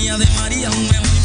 [0.00, 1.19] compañía de María, un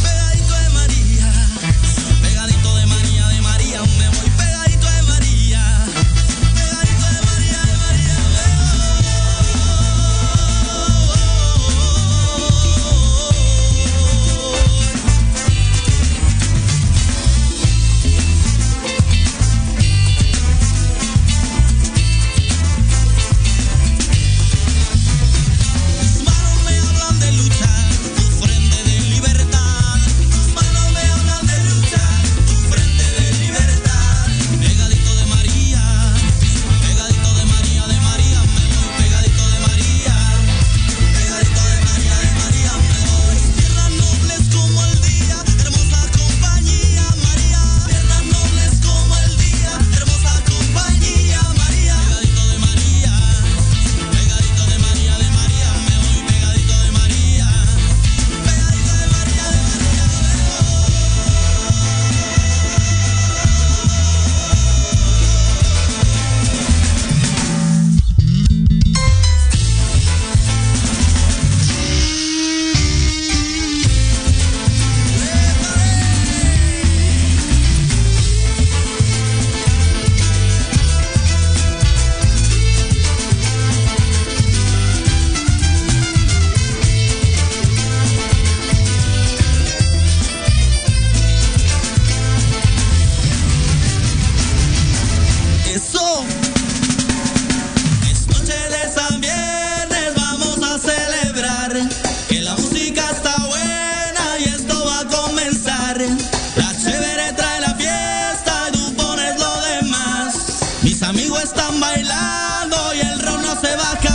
[111.05, 114.14] amigos están bailando y el round no se baja.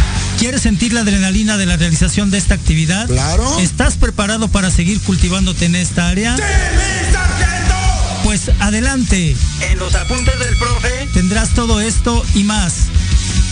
[0.39, 3.07] ¿Quieres sentir la adrenalina de la realización de esta actividad?
[3.07, 3.59] Claro.
[3.59, 6.35] ¿Estás preparado para seguir cultivándote en esta área?
[6.35, 7.75] ¡Sí, mi sargento!
[8.23, 9.35] Pues adelante.
[9.71, 12.85] En los apuntes del profe tendrás todo esto y más.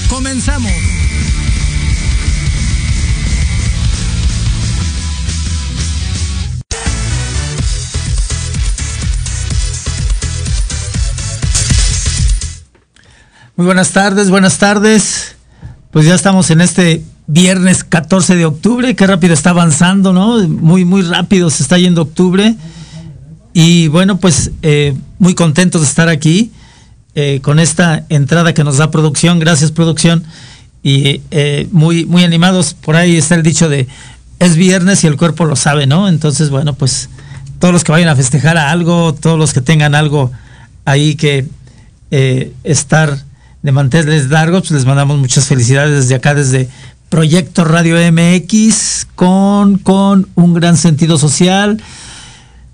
[0.09, 0.71] Comenzamos.
[13.55, 15.28] Muy buenas tardes, buenas tardes
[15.91, 20.47] pues ya estamos en este viernes 14 de octubre, qué rápido está avanzando, ¿no?
[20.47, 22.55] Muy, muy rápido se está yendo octubre.
[23.53, 26.51] Y bueno, pues eh, muy contentos de estar aquí
[27.15, 29.39] eh, con esta entrada que nos da producción.
[29.39, 30.23] Gracias, producción.
[30.81, 32.73] Y eh, muy, muy animados.
[32.73, 33.87] Por ahí está el dicho de
[34.39, 36.07] es viernes y el cuerpo lo sabe, ¿no?
[36.07, 37.09] Entonces, bueno, pues
[37.59, 40.31] todos los que vayan a festejar a algo, todos los que tengan algo
[40.85, 41.45] ahí que
[42.63, 43.23] estar
[43.61, 46.69] de mantenerles largos, pues les mandamos muchas felicidades desde acá, desde
[47.09, 51.81] Proyecto Radio MX, con, con un gran sentido social.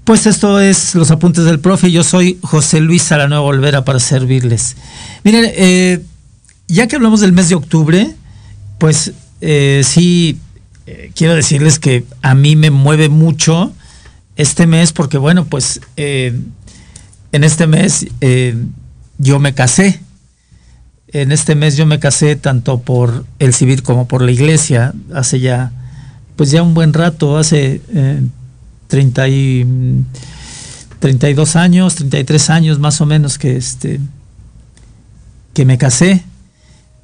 [0.03, 1.91] Pues esto es los apuntes del profe.
[1.91, 4.75] Yo soy José Luis Salanueva Olvera para servirles.
[5.23, 6.03] Miren, eh,
[6.67, 8.13] ya que hablamos del mes de octubre,
[8.77, 10.37] pues eh, sí,
[10.85, 13.73] eh, quiero decirles que a mí me mueve mucho
[14.35, 16.53] este mes porque, bueno, pues en
[17.31, 18.05] este mes
[19.17, 20.01] yo me casé
[21.21, 25.39] en este mes yo me casé tanto por el civil como por la iglesia, hace
[25.39, 25.71] ya,
[26.35, 28.21] pues ya un buen rato, hace eh,
[28.87, 29.65] 30 y,
[30.99, 33.99] 32 años, 33 años más o menos que, este,
[35.53, 36.23] que me casé.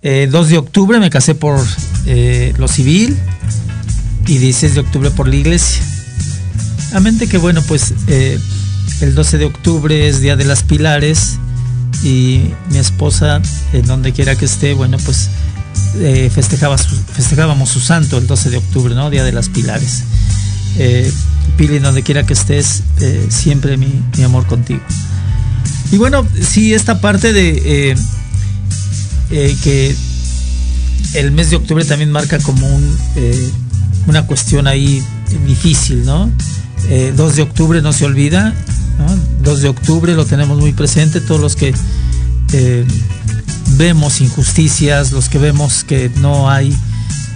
[0.02, 1.64] 2 eh, de octubre me casé por
[2.08, 3.16] eh, lo civil
[4.26, 5.84] y 16 de octubre por la iglesia.
[6.94, 8.40] A mente que bueno, pues eh,
[9.02, 11.38] el 12 de octubre es Día de las Pilares
[12.04, 13.42] y mi esposa,
[13.74, 15.30] en donde quiera que esté, bueno, pues
[16.00, 19.10] eh, festejaba festejábamos su santo el 12 de octubre, ¿no?
[19.10, 20.04] Día de las Pilares.
[20.78, 21.12] Eh,
[21.58, 24.82] Pili, donde quiera que estés, eh, siempre mi, amor contigo.
[25.92, 27.96] Y bueno, sí, esta parte de
[29.30, 29.96] que
[31.14, 32.98] el mes de octubre también marca como un,
[34.08, 35.04] una cuestión ahí
[35.46, 36.32] difícil, ¿no?
[37.16, 38.56] 2 de octubre no se olvida,
[39.44, 41.74] 2 de octubre lo tenemos muy presente, todos los que
[43.78, 46.76] vemos injusticias, los que vemos que no hay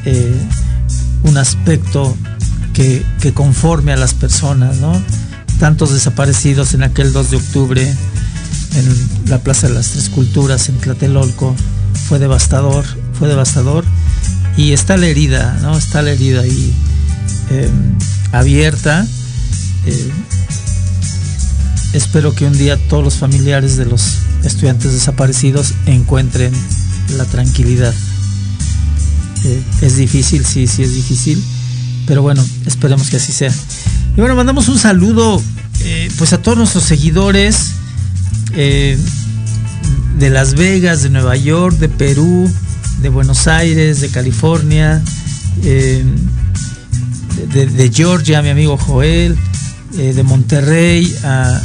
[0.05, 0.35] eh,
[1.23, 2.15] un aspecto
[2.73, 3.03] que,
[3.33, 5.01] conforme a las personas, ¿no?
[5.59, 7.95] Tantos desaparecidos en aquel 2 de octubre
[8.75, 11.55] en la Plaza de las Tres Culturas en Tlatelolco,
[12.07, 12.85] fue devastador,
[13.17, 13.85] fue devastador
[14.57, 15.77] y está la herida, ¿no?
[15.77, 16.73] Está la herida ahí
[17.49, 17.97] em,
[18.33, 19.07] abierta.
[19.85, 20.11] Eh,
[21.95, 26.53] espero que un día todos los familiares de los estudiantes desaparecidos encuentren
[27.17, 27.93] la tranquilidad.
[29.45, 31.41] Eh, es difícil, sí, sí es difícil,
[32.05, 33.53] pero bueno, esperemos que así sea.
[34.17, 35.41] Y bueno, mandamos un saludo
[35.81, 37.71] eh, pues a todos nuestros seguidores
[38.53, 38.97] eh,
[40.19, 42.51] de Las Vegas, de Nueva York, de Perú,
[43.01, 45.01] de Buenos Aires, de California,
[45.61, 46.05] de,
[47.53, 49.37] de, Georgia, mi amigo Joel,
[49.91, 51.61] de Monterrey, a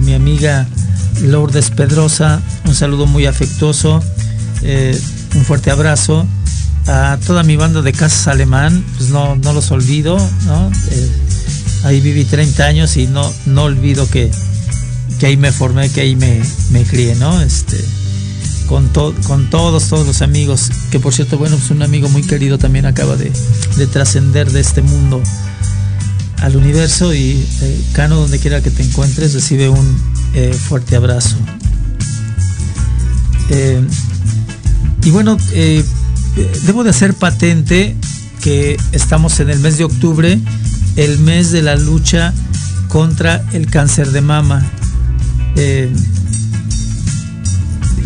[0.00, 0.66] mi amiga
[1.22, 4.02] Lourdes Pedrosa, un saludo muy afectuoso,
[4.62, 4.98] eh,
[5.34, 6.26] un fuerte abrazo.
[6.86, 10.70] A toda mi banda de Casas Alemán, pues no, no los olvido, ¿no?
[10.90, 11.10] Eh,
[11.84, 14.30] ahí viví 30 años y no, no olvido que,
[15.22, 16.40] ahí me formé, que ahí me,
[16.70, 17.40] me crié, ¿no?
[17.40, 17.76] Este,
[18.68, 18.88] con,
[19.26, 22.86] con todos, todos los amigos, que por cierto, bueno, pues un amigo muy querido también
[22.86, 23.32] acaba de,
[23.86, 25.22] trascender de este mundo
[26.38, 29.96] al universo y eh, Cano, donde quiera que te encuentres, recibe un,
[30.38, 31.36] eh, fuerte abrazo.
[33.48, 33.80] Eh,
[35.02, 35.82] y bueno, eh,
[36.66, 37.96] debo de hacer patente
[38.42, 40.38] que estamos en el mes de octubre,
[40.96, 42.34] el mes de la lucha
[42.88, 44.62] contra el cáncer de mama.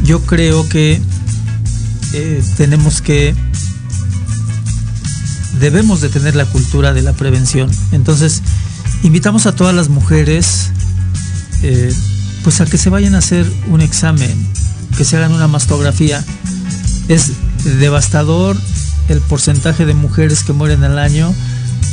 [0.04, 1.02] yo creo que
[2.56, 3.34] tenemos que
[5.60, 7.70] debemos de tener la cultura de la prevención.
[7.92, 8.42] Entonces,
[9.02, 10.70] invitamos a todas las mujeres
[12.42, 14.34] pues a que se vayan a hacer un examen,
[14.96, 16.24] que se hagan una mastografía.
[17.08, 17.32] Es
[17.78, 18.56] devastador
[19.08, 21.34] el porcentaje de mujeres que mueren al año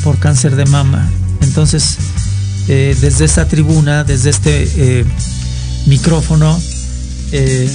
[0.04, 1.08] por cáncer de mama.
[1.42, 1.98] Entonces,
[2.68, 5.06] eh, desde esta tribuna, desde este eh,
[5.86, 6.60] micrófono,
[7.32, 7.70] eh,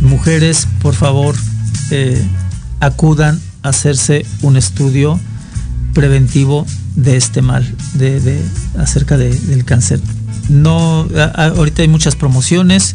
[0.00, 1.34] mujeres, por favor,
[2.80, 5.18] acudan hacerse un estudio
[5.94, 6.66] preventivo
[6.96, 7.64] de este mal,
[7.94, 8.40] de,
[8.76, 10.00] acerca del cáncer
[10.48, 12.94] no, ahorita hay muchas promociones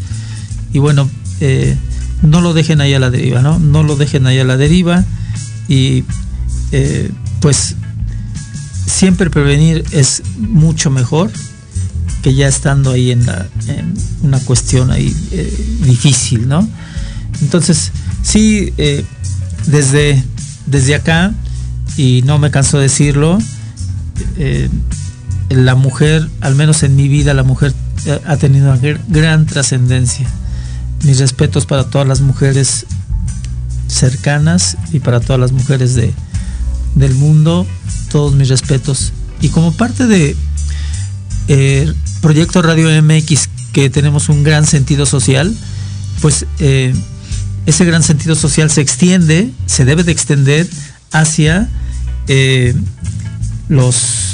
[0.74, 1.10] y bueno,
[1.40, 1.76] eh,
[2.22, 3.60] no lo dejen ahí a la deriva, ¿no?
[3.60, 5.04] No lo dejen ahí a la deriva
[5.68, 6.04] y
[6.72, 7.12] eh,
[7.42, 7.76] pues
[8.86, 11.32] siempre prevenir es mucho mejor
[12.22, 13.26] que ya estando ahí en,
[14.24, 16.68] una cuestión ahí eh, difícil, ¿no?
[17.42, 17.92] Entonces,
[18.24, 18.74] sí,
[19.68, 20.24] desde,
[20.68, 21.34] desde acá,
[21.98, 23.40] y no me canso de decirlo,
[25.50, 27.74] la mujer, al menos en mi vida, la mujer
[28.06, 30.28] eh, ha tenido una gran trascendencia.
[31.04, 32.86] Mis respetos para todas las mujeres
[33.88, 36.14] cercanas y para todas las mujeres de,
[36.96, 37.66] del mundo,
[38.12, 39.14] todos mis respetos.
[39.42, 40.36] Y como parte de
[41.48, 45.56] eh, Proyecto Radio MX, que tenemos un gran sentido social,
[46.22, 46.94] pues eh,
[47.68, 50.68] ese gran sentido social se extiende, se debe de extender
[51.12, 51.70] hacia
[53.70, 54.28] los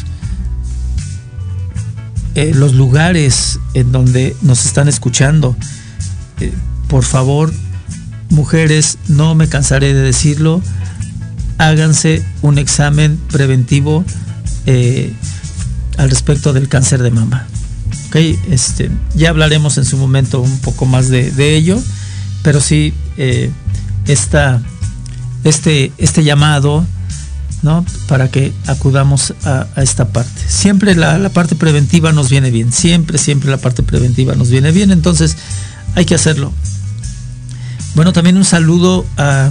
[2.36, 5.56] eh, los lugares en donde nos están escuchando.
[6.40, 6.52] Eh,
[6.88, 7.54] por favor,
[8.30, 10.60] mujeres, no me cansaré de decirlo,
[11.60, 14.04] háganse un examen preventivo
[14.66, 15.14] eh,
[15.98, 17.48] al respecto del cáncer de mama.
[18.08, 21.80] Okay, este, ya hablaremos en su momento un poco más de, ello,
[22.42, 22.96] pero sí,
[24.06, 24.62] esta,
[25.44, 26.86] este, este llamado
[27.64, 27.86] ¿no?
[28.08, 30.42] Para que acudamos a, esta parte.
[30.48, 34.92] Siempre la, parte preventiva nos viene bien, siempre, siempre la parte preventiva nos viene bien,
[34.92, 35.38] entonces
[35.96, 36.52] hay que hacerlo.
[37.96, 39.50] Bueno, también un saludo a,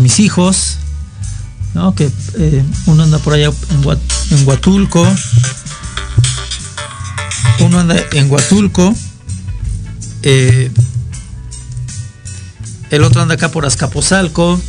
[0.00, 0.76] mis hijos,
[1.72, 1.94] ¿no?
[1.94, 5.06] Que eh, uno anda por allá en, Huatulco,
[7.60, 8.94] uno anda en Huatulco,
[10.24, 10.70] eh,
[12.94, 14.60] el otro anda acá por Azcapotzalco,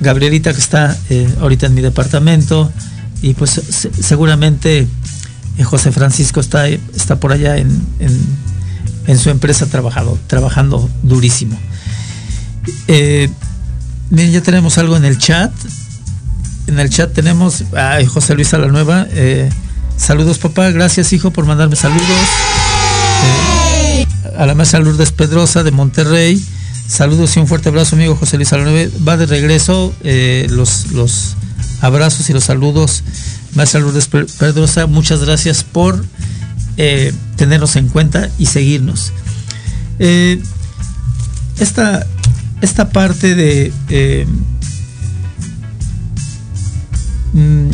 [0.00, 2.72] Gabrielita que está eh, ahorita en mi departamento
[3.22, 3.60] y pues
[4.00, 4.86] seguramente
[5.58, 7.68] eh, José Francisco está, está por allá en,
[9.18, 11.56] su empresa trabajado, trabajando durísimo.
[12.88, 13.28] Eh,
[14.10, 15.52] miren, ya tenemos algo en el chat.
[16.66, 19.06] En el chat tenemos a José Luis Alanueva.
[19.10, 19.48] Eh,
[19.96, 20.70] saludos, papá.
[20.70, 22.02] Gracias, hijo, por mandarme saludos.
[23.24, 26.44] Eh, a la mesa Lourdes Pedrosa de Monterrey.
[26.86, 28.92] Saludos y un fuerte abrazo, amigo José Luis Alanueva.
[29.06, 31.36] Va de regreso eh, los, los
[31.80, 33.02] abrazos y los saludos.
[33.54, 36.04] Maestra Lourdes Pedrosa, muchas gracias por
[36.76, 39.12] eh, tenernos en cuenta y seguirnos.
[39.98, 40.40] Eh,
[41.58, 42.06] esta,
[42.60, 44.26] esta parte de...
[47.32, 47.70] Mm,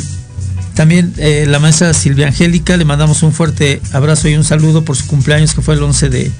[0.74, 5.06] también la maestra Silvia Angélica, le mandamos un fuerte abrazo y un saludo por su
[5.06, 6.32] cumpleaños que fue el 11 de,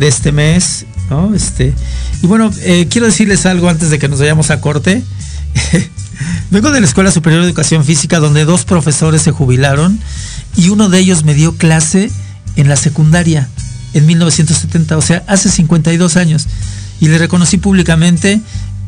[0.00, 0.84] este mes.
[1.34, 1.74] Este,
[2.22, 2.50] y bueno,
[2.90, 5.02] quiero decirles algo antes de que nos vayamos a corte.
[6.50, 9.98] Vengo de la Escuela Superior de Educación Física donde dos profesores se jubilaron
[10.56, 12.10] y uno de ellos me dio clase
[12.56, 13.48] en la secundaria
[13.94, 16.46] en 1970, o sea, hace 52 años.
[17.00, 18.40] Y le reconocí públicamente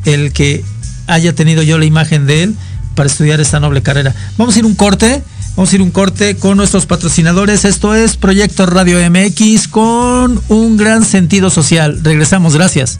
[0.05, 0.63] el que
[1.07, 2.55] haya tenido yo la imagen de él
[2.95, 4.15] para estudiar esta noble carrera.
[4.37, 5.23] Vamos a ir un corte,
[5.55, 7.65] vamos a ir un corte con nuestros patrocinadores.
[7.65, 11.99] Esto es Proyecto Radio MX con un gran sentido social.
[12.03, 12.99] Regresamos, gracias.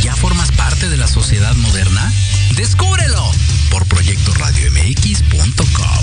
[0.00, 2.10] ya formas parte de la sociedad moderna?
[2.56, 3.30] ¡Descúbrelo!
[3.72, 6.02] por proyectoradiomx.com.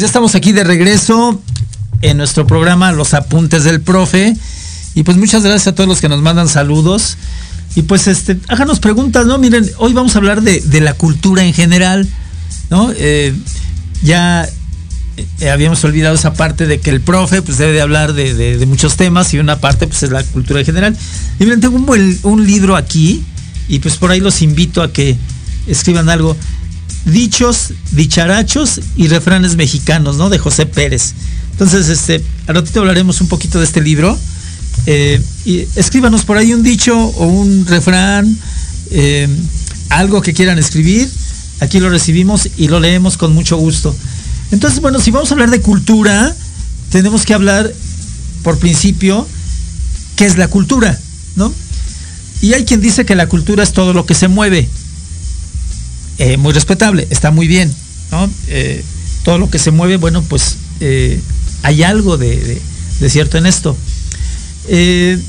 [0.00, 1.42] Ya estamos aquí de regreso
[2.00, 4.34] en nuestro programa Los Apuntes del Profe.
[4.94, 7.18] Y pues muchas gracias a todos los que nos mandan saludos.
[7.76, 9.36] Y pues este, háganos preguntas, ¿no?
[9.36, 12.08] Miren, hoy vamos a hablar de, la cultura en general,
[12.70, 12.90] ¿no?
[12.96, 13.34] Eh,
[14.02, 14.48] ya
[15.18, 18.96] eh, habíamos olvidado esa parte de que el profe pues debe de hablar de, muchos
[18.96, 20.96] temas y una parte pues es la cultura en general.
[21.38, 23.22] Y miren, tengo un, un libro aquí
[23.68, 25.18] y pues por ahí los invito a que
[25.66, 26.38] escriban algo.
[27.04, 30.28] Dichos, dicharachos y refranes mexicanos, ¿no?
[30.28, 31.14] De José Pérez.
[31.52, 34.18] Entonces, este, al ratito hablaremos un poquito de este libro.
[34.86, 38.36] Eh, y escríbanos por ahí un dicho o un refrán,
[38.90, 39.28] eh,
[39.88, 41.10] algo que quieran escribir.
[41.60, 43.94] Aquí lo recibimos y lo leemos con mucho gusto.
[44.52, 46.34] Entonces, bueno, si vamos a hablar de cultura,
[46.90, 47.70] tenemos que hablar,
[48.42, 49.26] por principio,
[50.16, 50.98] qué es la cultura,
[51.36, 51.52] ¿no?
[52.40, 54.68] Y hay quien dice que la cultura es todo lo que se mueve.
[56.20, 57.74] Eh, muy respetable, está muy bien,
[58.12, 58.30] ¿no?
[58.48, 58.84] Eh,
[59.24, 60.58] todo lo que se mueve, bueno, pues
[61.62, 62.60] hay algo de,
[63.08, 63.74] cierto en esto.
[64.68, 65.24] en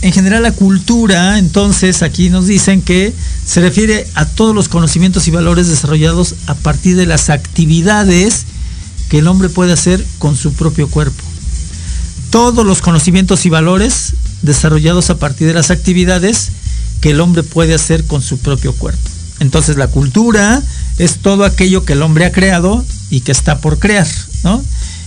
[0.00, 3.12] general la cultura, entonces aquí nos dicen que
[3.46, 8.46] se refiere a todos los conocimientos y valores desarrollados a partir de las actividades
[9.08, 11.22] que el hombre puede hacer con su propio cuerpo.
[12.30, 16.50] Todos los conocimientos y valores desarrollados a partir de las actividades
[17.00, 19.17] que el hombre puede hacer con su propio cuerpo.
[19.40, 20.62] Entonces la cultura
[20.98, 24.08] es todo aquello que el hombre ha creado y que está por crear,
[24.42, 24.62] ¿no?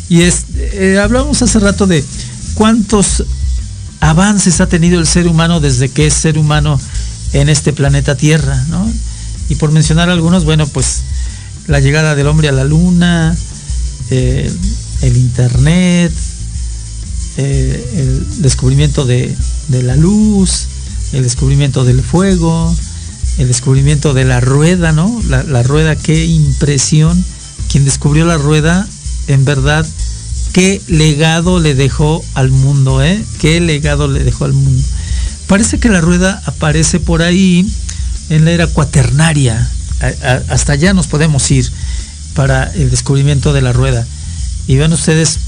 [0.09, 2.03] Y es, eh, hablamos hace rato de
[2.55, 3.23] cuántos
[3.99, 6.79] avances ha tenido el ser humano desde que es ser humano
[7.33, 8.91] en este planeta Tierra, ¿no?
[9.49, 11.01] Y por mencionar algunos, bueno, pues
[11.67, 13.35] la llegada del hombre a la luna,
[14.09, 14.51] eh,
[15.01, 16.11] el internet,
[17.37, 19.35] eh, el descubrimiento de,
[19.67, 20.67] de la luz,
[21.13, 22.75] el descubrimiento del fuego,
[23.41, 25.21] el descubrimiento de la rueda, ¿no?
[25.27, 27.23] La, rueda, qué impresión.
[27.69, 28.87] Quien descubrió la rueda,
[29.27, 29.85] en verdad,
[30.53, 33.23] qué legado le dejó al mundo, ¿eh?
[33.39, 34.83] Qué legado le dejó al mundo.
[35.47, 37.67] Parece que la rueda aparece por ahí
[38.29, 39.69] en la era cuaternaria.
[40.49, 41.69] hasta allá nos podemos ir
[42.35, 44.05] para el descubrimiento de la rueda.
[44.67, 45.39] Y vean ustedes,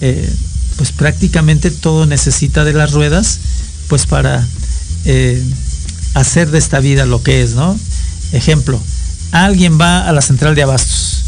[0.00, 0.32] eh,
[0.76, 3.40] pues prácticamente todo necesita de las ruedas,
[3.88, 4.46] pues para
[5.04, 5.42] eh,
[6.14, 7.78] hacer de esta vida lo que es, ¿no?
[8.32, 8.80] Ejemplo,
[9.32, 11.24] alguien va a la central de abastos,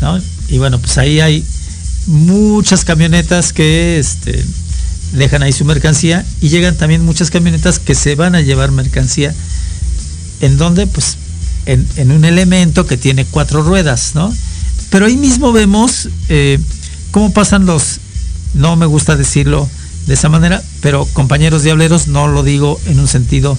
[0.00, 0.20] ¿no?
[0.48, 1.44] Y bueno, pues ahí hay
[2.06, 4.44] muchas camionetas que este,
[5.12, 9.34] dejan ahí su mercancía y llegan también muchas camionetas que se van a llevar mercancía.
[10.40, 11.16] ¿En donde Pues
[11.66, 14.32] en, un elemento que tiene cuatro ruedas, ¿no?
[14.90, 16.58] Pero ahí mismo vemos eh,
[17.10, 18.00] cómo pasan los,
[18.54, 19.68] no me gusta decirlo,
[20.06, 23.58] de esa manera, pero compañeros diableros no lo digo en un sentido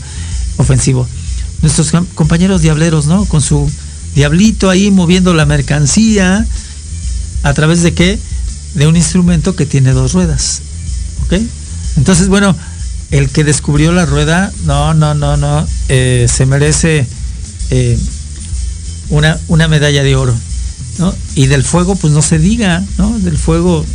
[0.59, 1.07] ofensivo.
[1.61, 3.25] Nuestros compañeros diableros, ¿no?
[3.25, 3.69] Con su
[4.15, 6.45] diablito ahí moviendo la mercancía
[7.43, 8.19] a través de qué?
[8.75, 10.61] De un instrumento que tiene dos ruedas.
[11.25, 11.41] ¿Ok?
[11.97, 12.55] Entonces, bueno,
[13.11, 17.07] el que descubrió la rueda, no, no, no, no, eh, se merece
[17.71, 17.97] eh,
[19.09, 20.35] una, una medalla de oro.
[20.99, 21.13] ¿no?
[21.35, 23.17] Y del fuego, pues no se diga, ¿no?
[23.19, 23.85] Del fuego.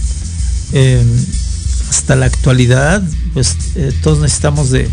[0.72, 1.04] Eh,
[1.90, 3.02] hasta la actualidad,
[3.34, 4.90] pues eh, todos necesitamos de,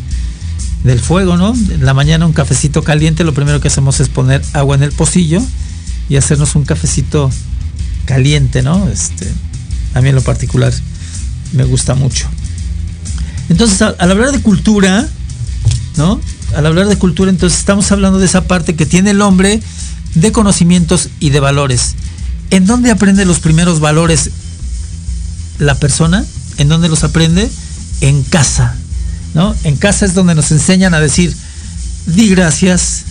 [0.84, 1.54] del fuego, ¿no?
[1.54, 4.91] En la mañana un cafecito caliente, lo primero que hacemos es poner agua en el
[4.91, 5.41] pocillo
[6.10, 7.32] y hacernos un cafecito
[8.06, 8.89] caliente, ¿no?
[8.89, 9.32] Este,
[9.94, 10.74] a mí en lo particular
[11.54, 12.28] me gusta mucho.
[13.50, 15.08] Entonces, al, hablar de cultura,
[15.98, 16.20] ¿no?
[16.56, 19.62] Al hablar de cultura, entonces estamos hablando de esa parte que tiene el hombre
[20.15, 21.96] de conocimientos y de valores.
[22.50, 24.32] ¿En dónde aprende los primeros valores
[25.60, 26.26] la persona?
[26.58, 27.50] ¿En dónde los aprende?
[28.02, 28.76] En casa,
[29.34, 29.56] ¿no?
[29.63, 31.36] En casa es donde nos enseñan a decir,
[32.06, 33.04] di gracias,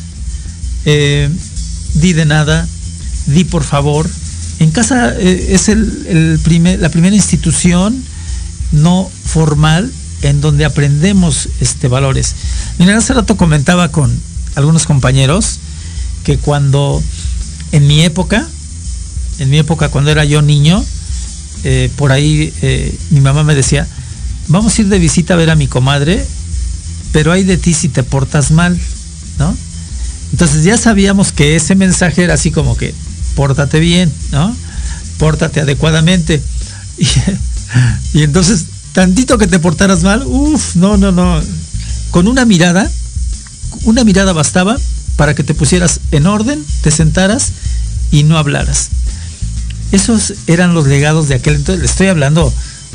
[0.85, 1.29] eh,
[1.95, 2.67] di de nada,
[3.27, 4.09] di por favor.
[4.59, 8.03] En casa eh, es el, primer, la primera institución
[8.73, 9.91] no formal
[10.23, 12.35] en donde aprendemos este, valores.
[12.79, 14.15] Mira, hace rato comentaba con
[14.55, 15.59] algunos compañeros
[16.25, 17.03] que cuando
[17.73, 18.47] en mi época,
[19.39, 20.85] en mi época cuando era yo niño,
[21.65, 22.53] eh, por ahí
[23.11, 23.89] mi mamá me decía,
[24.51, 26.25] vamos a ir de visita a ver a mi comadre,
[27.13, 28.79] pero hay de ti si te portas mal,
[29.39, 29.57] ¿no?
[30.33, 32.95] Entonces ya sabíamos que ese mensaje era así como que,
[33.35, 34.55] pórtate bien, ¿no?
[35.19, 36.43] Pórtate adecuadamente.
[38.13, 41.41] Y, entonces, tantito que te portaras mal, uff, no, no, no.
[42.11, 42.91] Con una mirada,
[43.85, 44.77] una mirada bastaba
[45.15, 47.53] para que te pusieras en orden, te sentaras
[48.11, 48.89] y no hablaras.
[49.93, 51.81] Esos eran los legados de aquel entonces.
[51.81, 52.53] Le estoy hablando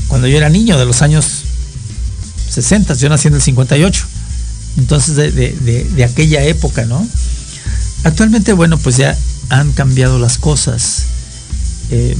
[0.09, 1.34] cuando yo era niño, de los años
[2.55, 4.05] 60, yo nací en el 58.
[4.77, 7.05] Entonces, de, aquella época, ¿no?
[8.03, 9.17] Actualmente, bueno, pues ya
[9.49, 11.03] han cambiado las cosas.
[11.91, 12.15] Eh,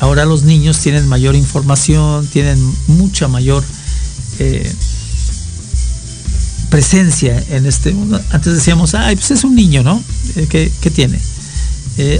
[0.00, 3.64] ahora los niños tienen mayor información, tienen mucha mayor
[4.38, 4.72] eh,
[6.70, 8.20] presencia en este mundo.
[8.30, 10.02] Antes decíamos, ay, pues es un niño, ¿no?
[10.36, 11.20] Eh, ¿Qué, tiene?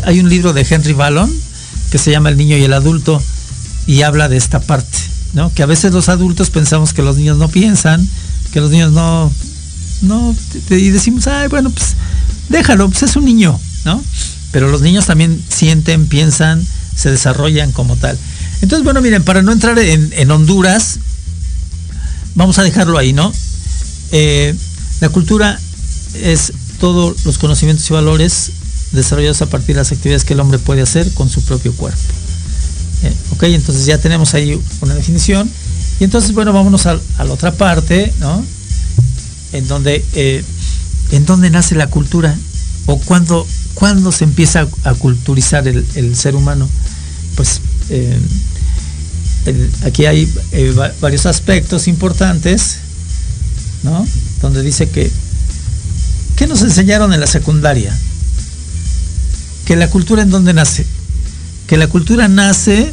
[0.04, 1.32] hay un libro de Henry Ballon
[1.90, 3.22] que se llama El niño y el adulto
[3.86, 4.98] y habla de esta parte,
[5.32, 5.52] ¿no?
[5.52, 8.06] Que a veces los adultos pensamos que los niños no piensan,
[8.52, 9.32] que los niños no,
[10.02, 10.34] no,
[10.70, 11.94] y decimos, ay, bueno, pues
[12.48, 14.02] déjalo, pues es un niño, ¿no?
[14.50, 16.64] Pero los niños también sienten, piensan,
[16.94, 18.18] se desarrollan como tal.
[18.60, 20.98] Entonces, bueno, miren, para no entrar en, Honduras,
[22.34, 23.32] vamos a dejarlo ahí, ¿no?
[24.12, 24.54] Eh,
[25.00, 25.58] la cultura
[26.14, 28.52] es todos los conocimientos y valores
[28.92, 32.00] desarrollados a partir de las actividades que el hombre puede hacer con su propio cuerpo.
[33.02, 35.50] Eh, ok, entonces ya tenemos ahí una definición.
[36.00, 38.44] Y entonces, bueno, vámonos a, la otra parte, ¿no?
[39.52, 40.44] En donde, eh,
[41.10, 42.36] en donde nace la cultura.
[42.86, 46.68] o cuándo, cuándo se empieza a, culturizar el, ser humano.
[47.36, 47.60] Pues
[47.90, 48.18] eh,
[49.84, 50.32] aquí hay
[51.00, 52.78] varios aspectos importantes,
[53.82, 54.06] ¿no?
[54.40, 55.10] Donde dice que,
[56.36, 57.96] ¿qué nos enseñaron en la secundaria?
[59.64, 60.84] Que la cultura en dónde nace?
[61.72, 62.92] Que la cultura nace,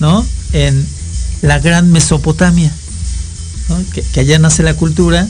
[0.00, 0.24] ¿no?
[0.54, 0.86] En
[1.42, 2.72] la gran Mesopotamia,
[3.92, 5.28] que, allá nace la cultura,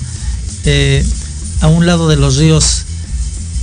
[0.65, 1.05] eh,
[1.61, 2.85] a un lado de los ríos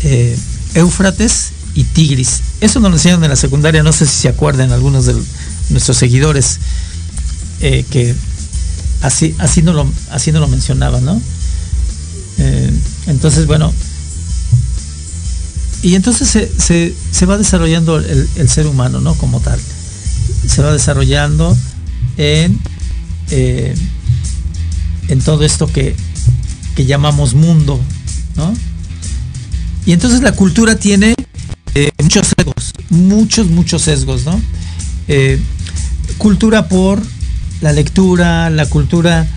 [0.03, 0.37] eh,
[0.73, 2.41] Éufrates y Tigris.
[2.59, 5.15] Eso nos lo enseñaron en la secundaria, no sé si se acuerdan algunos de
[5.69, 6.59] nuestros seguidores
[7.61, 8.13] eh, que
[9.01, 11.21] así, así, no lo, así no lo mencionaban, ¿no?
[12.37, 12.69] Eh,
[13.07, 13.73] entonces, bueno,
[15.81, 19.15] y entonces se, va desarrollando el, ser humano, ¿no?
[19.15, 19.59] Como tal.
[20.47, 21.57] Se va desarrollando
[22.17, 22.59] en,
[23.31, 23.73] eh,
[25.07, 25.95] en todo esto que,
[26.75, 27.79] que llamamos mundo,
[28.35, 28.53] ¿no?
[29.85, 31.15] Y entonces la cultura tiene
[31.99, 34.39] muchos sesgos, muchos, muchos sesgos, ¿no?
[36.17, 37.01] cultura por
[37.61, 39.27] la lectura, la cultura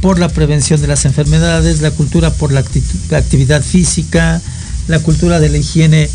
[0.00, 4.40] por la prevención de las enfermedades, la cultura por la, actividad física,
[4.92, 6.08] la cultura de la higiene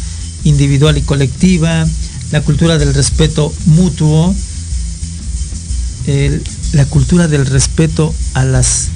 [0.43, 1.85] individual y colectiva,
[2.31, 4.33] la cultura del respeto mutuo,
[6.73, 8.89] la cultura del respeto a las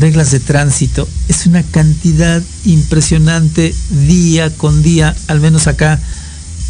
[0.00, 1.08] reglas de tránsito.
[1.28, 3.72] Es una cantidad impresionante
[4.06, 6.00] día con día, al menos acá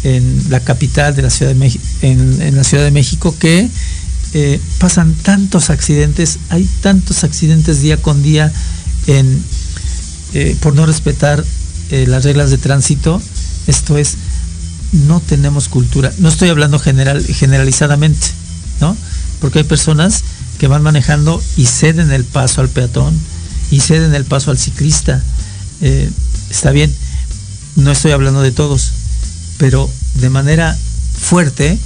[0.03, 3.67] en la capital de la Ciudad de México, en la Ciudad de México, que
[4.33, 8.51] eh, pasan tantos accidentes, hay tantos accidentes día con día
[9.07, 11.43] eh, por no respetar
[11.91, 13.21] eh, las reglas de tránsito.
[13.67, 14.15] Esto es,
[15.07, 16.11] no tenemos cultura.
[16.19, 18.27] No estoy hablando general, generalizadamente,
[18.81, 18.95] ¿no?
[19.41, 20.23] Porque hay personas
[20.59, 23.13] que van manejando y ceden el paso al peatón
[23.71, 25.21] y ceden el paso al ciclista.
[26.49, 26.93] está bien,
[27.75, 28.91] no estoy hablando de todos,
[29.57, 30.77] pero de manera
[31.19, 31.77] fuerte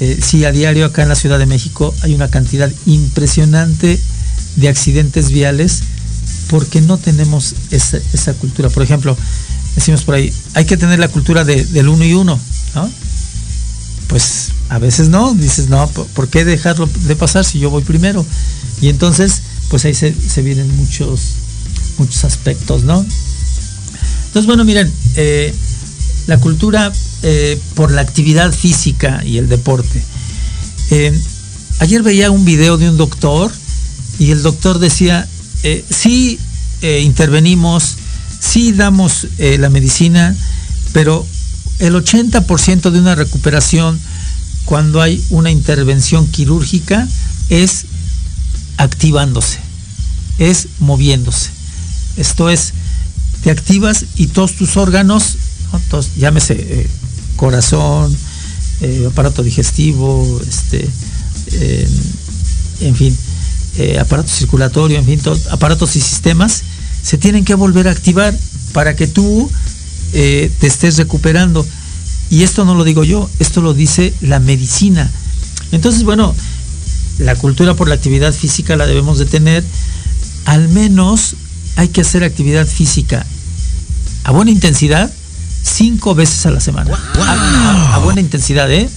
[0.00, 4.00] eh, sí, a diario acá en la Ciudad de México hay una cantidad impresionante
[4.56, 5.82] de accidentes viales
[6.48, 8.68] porque no tenemos esa, cultura.
[8.68, 9.16] Por ejemplo,
[9.74, 12.38] decimos por ahí, hay que tener la cultura del uno y uno,
[12.74, 12.90] ¿no?
[14.08, 18.24] Pues a veces no, dices, no, ¿por qué dejarlo de pasar si yo voy primero?
[18.80, 21.20] Y entonces, pues ahí se, vienen muchos,
[21.98, 23.04] muchos aspectos, ¿no?
[24.26, 25.54] Entonces, bueno, miren, eh,
[26.26, 30.02] la cultura eh, por la actividad física y el deporte.
[30.90, 31.12] Eh,
[31.78, 33.52] ayer veía un video de un doctor
[34.18, 35.28] y el doctor decía,
[35.62, 36.38] eh, sí
[36.82, 37.96] intervenimos,
[38.40, 40.34] sí damos la medicina,
[40.92, 41.24] pero
[41.78, 44.00] el 80% de una recuperación
[44.64, 47.06] cuando hay una intervención quirúrgica
[47.50, 47.84] es
[48.78, 49.60] activándose,
[50.38, 51.50] es moviéndose.
[52.16, 52.72] Esto es,
[53.44, 55.36] te activas y todos tus órganos,
[56.16, 56.88] llámese
[57.36, 58.16] corazón,
[58.82, 60.88] eh, aparato digestivo, este,
[61.52, 61.88] eh,
[62.80, 63.16] en fin,
[63.78, 66.62] eh, aparato circulatorio, en fin, aparatos y sistemas,
[67.02, 68.36] se tienen que volver a activar
[68.72, 69.50] para que tú
[70.12, 71.66] te estés recuperando.
[72.28, 75.10] Y esto no lo digo yo, esto lo dice la medicina.
[75.72, 76.34] Entonces, bueno,
[77.18, 79.64] la cultura por la actividad física la debemos de tener.
[80.44, 81.34] Al menos
[81.76, 83.24] hay que hacer actividad física
[84.24, 85.10] a buena intensidad
[85.62, 86.96] cinco veces a la semana.
[87.94, 88.88] A, buena intensidad, ¿eh?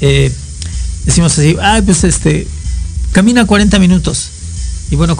[0.00, 0.32] ¿eh?
[1.04, 2.46] Decimos así, ay, pues este,
[3.14, 4.28] camina 40 minutos.
[4.90, 5.16] Y bueno,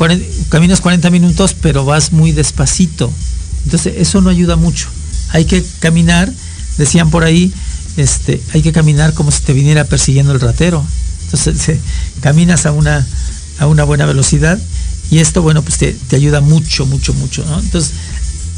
[0.51, 3.11] caminas 40 minutos, pero vas muy despacito.
[3.65, 4.89] Entonces, eso no ayuda mucho.
[5.31, 6.31] Hay que caminar,
[6.77, 7.53] decían por ahí,
[7.97, 10.85] este, hay que caminar como si te viniera persiguiendo el ratero.
[11.25, 11.79] Entonces,
[12.21, 13.07] caminas a una,
[13.59, 14.59] a una buena velocidad
[15.11, 17.45] y esto, bueno, pues te, te ayuda mucho, mucho, mucho.
[17.61, 17.93] Entonces,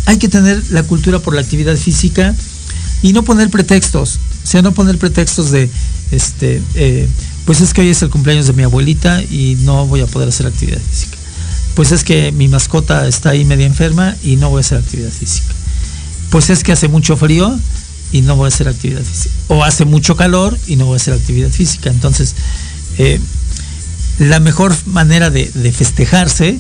[0.06, 2.34] hay que tener la cultura por la actividad física
[3.02, 5.68] y no poner pretextos, o sea, no poner pretextos de,
[6.10, 7.06] este, eh,
[7.46, 10.28] pues es que hoy es el cumpleaños de mi abuelita y no voy a poder
[10.28, 11.16] hacer actividad física.
[11.74, 15.10] Pues es que mi mascota está ahí media enferma y no voy a hacer actividad
[15.10, 15.54] física.
[16.30, 17.56] Pues es que hace mucho frío
[18.10, 19.34] y no voy a hacer actividad física.
[19.46, 21.88] O hace mucho calor y no voy a hacer actividad física.
[21.88, 22.34] Entonces,
[22.98, 23.20] eh,
[24.18, 26.58] la mejor manera de, festejarse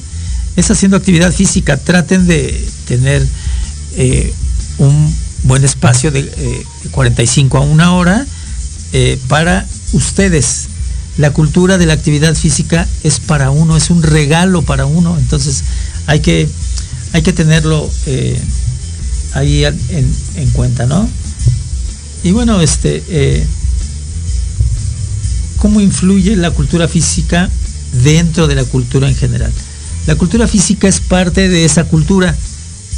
[0.54, 1.78] es haciendo actividad física.
[1.78, 3.26] Traten de tener
[3.96, 4.32] eh,
[4.78, 6.30] un buen espacio de
[6.92, 8.24] 45 eh, a una hora
[9.26, 10.68] para ustedes.
[11.18, 15.64] La cultura de la actividad física es para uno, es un regalo para uno, entonces
[16.06, 16.48] hay que,
[17.12, 17.90] hay que tenerlo
[19.32, 21.08] ahí en, cuenta, ¿no?
[22.22, 23.46] Y bueno, este,
[25.58, 27.48] ¿cómo influye la cultura física
[28.02, 29.52] dentro de la cultura en general?
[30.06, 32.36] La cultura física es parte de esa cultura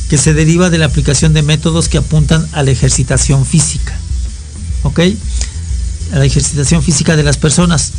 [0.09, 3.99] que se deriva de la aplicación de métodos que apuntan a la ejercitación física.
[4.83, 5.01] ¿Ok?
[6.13, 7.93] La ejercitación física de las personas.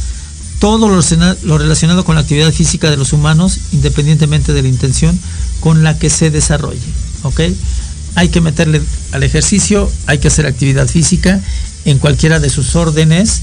[0.60, 5.18] Todo lo relacionado con la actividad física de los humanos, independientemente de la intención
[5.62, 6.80] con la que se desarrolle.
[7.24, 7.42] ¿Ok?
[8.16, 11.40] Hay que meterle al ejercicio, hay que hacer actividad física
[11.86, 13.42] en cualquiera de sus órdenes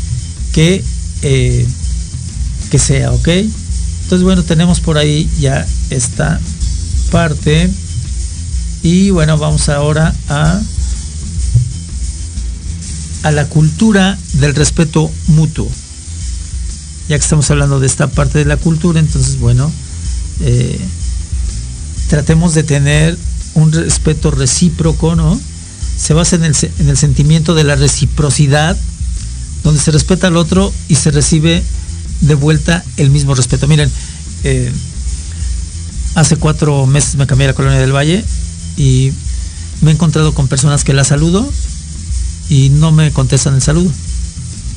[0.53, 0.85] que,
[1.23, 1.67] eh,
[2.71, 3.29] que sea, ¿ok?
[3.29, 6.41] Entonces, bueno, tenemos por ahí ya esta
[7.11, 7.71] parte.
[8.83, 10.61] Y bueno, vamos ahora a,
[13.23, 15.71] a la cultura del respeto mutuo.
[17.09, 19.71] Ya que estamos hablando de esta parte de la cultura, entonces bueno,
[20.41, 20.79] eh,
[22.09, 23.17] tratemos de tener
[23.55, 25.41] un respeto recíproco, ¿no?
[25.97, 28.77] Se basa en el, en el sentimiento de la reciprocidad,
[29.65, 31.63] donde se respeta al otro y se recibe
[32.21, 33.67] de vuelta el mismo respeto.
[33.67, 33.91] Miren,
[34.45, 34.71] eh,
[36.15, 38.25] hace cuatro meses me cambié a la colonia del Valle
[38.77, 39.13] y
[39.81, 41.51] me he encontrado con personas que la saludo
[42.49, 43.91] y no me contestan el saludo.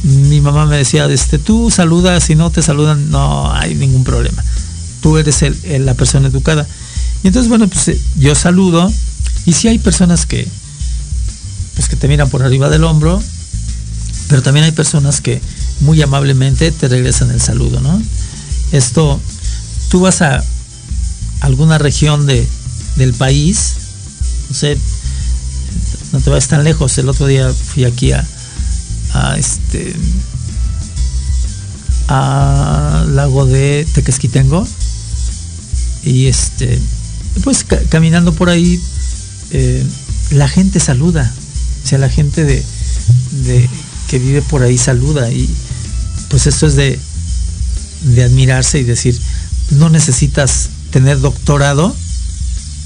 [0.04, 4.44] Mi mamá me decía, este, tú saludas, si no te saludan, no hay ningún problema.
[5.02, 6.68] Tú eres la persona educada.
[7.24, 8.92] Y entonces, bueno, pues eh, yo saludo
[9.46, 10.48] y si hay personas que,
[11.76, 13.22] pues que te miran por arriba del hombro,
[14.30, 15.42] pero también hay personas que
[15.82, 18.02] muy amablemente te regresan el saludo, ¿no?
[18.72, 19.20] Esto,
[19.90, 20.44] tú vas a
[21.42, 22.48] alguna región de,
[22.96, 23.74] del país,
[24.50, 24.78] no sé,
[26.12, 26.98] no te vayas tan lejos.
[26.98, 28.26] El otro día fui aquí a,
[29.38, 29.96] este
[32.08, 34.68] a lago de Tequesquitengo
[36.04, 36.80] y este
[37.44, 38.80] pues caminando por ahí
[39.52, 39.86] eh,
[40.32, 41.32] la gente saluda
[41.84, 42.64] o sea la gente de,
[43.46, 43.70] de
[44.10, 45.50] que vive por ahí saluda y
[46.30, 47.00] pues esto es de,
[48.02, 49.20] de admirarse y decir,
[49.72, 51.96] no necesitas tener doctorado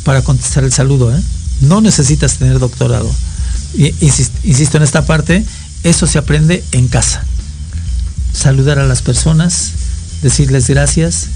[0.03, 1.21] para contestar el saludo, ¿eh?
[1.63, 3.10] No necesitas tener doctorado.
[3.76, 5.43] Insisto, en esta parte,
[5.84, 7.26] eso se aprende en casa.
[8.34, 9.71] Saludar a las personas,
[10.21, 11.28] decirles gracias,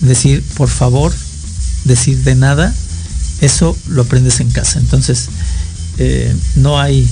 [0.00, 1.12] decir por favor,
[1.84, 2.74] decir de nada,
[3.40, 4.78] eso lo aprendes en casa.
[4.78, 5.28] Entonces,
[5.98, 7.08] eh, no, hay,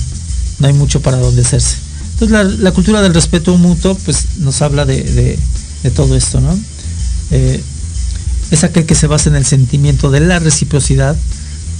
[0.59, 1.77] no hay mucho para donde hacerse.
[2.13, 5.39] Entonces la, cultura del respeto mutuo pues nos habla de,
[5.95, 6.57] todo esto, ¿no?
[7.31, 7.63] Eh,
[8.51, 11.15] es aquel que se basa en el sentimiento de la reciprocidad,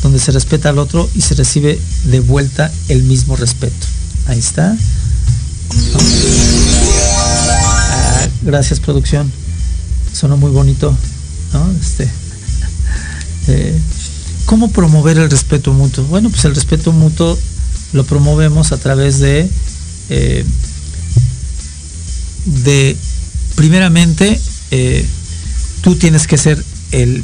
[0.04, 3.88] donde se respeta al otro y se recibe de vuelta el mismo respeto.
[4.28, 4.76] Ahí está.
[7.92, 9.32] Ah, gracias producción.
[10.14, 10.96] Sonó muy bonito,
[11.54, 11.72] ¿no?
[11.80, 12.10] Este,
[13.48, 13.80] eh,
[14.46, 16.04] ¿Cómo promover el respeto mutuo?
[16.06, 17.38] Bueno, pues el respeto mutuo
[17.94, 19.50] lo promovemos a través de
[20.10, 20.46] eh,
[22.46, 22.98] de,
[23.56, 24.40] primeramente,
[24.72, 25.06] eh,
[25.82, 27.24] tú tienes que ser el,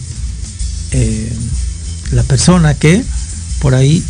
[2.12, 3.04] la persona que
[3.60, 4.04] por ahí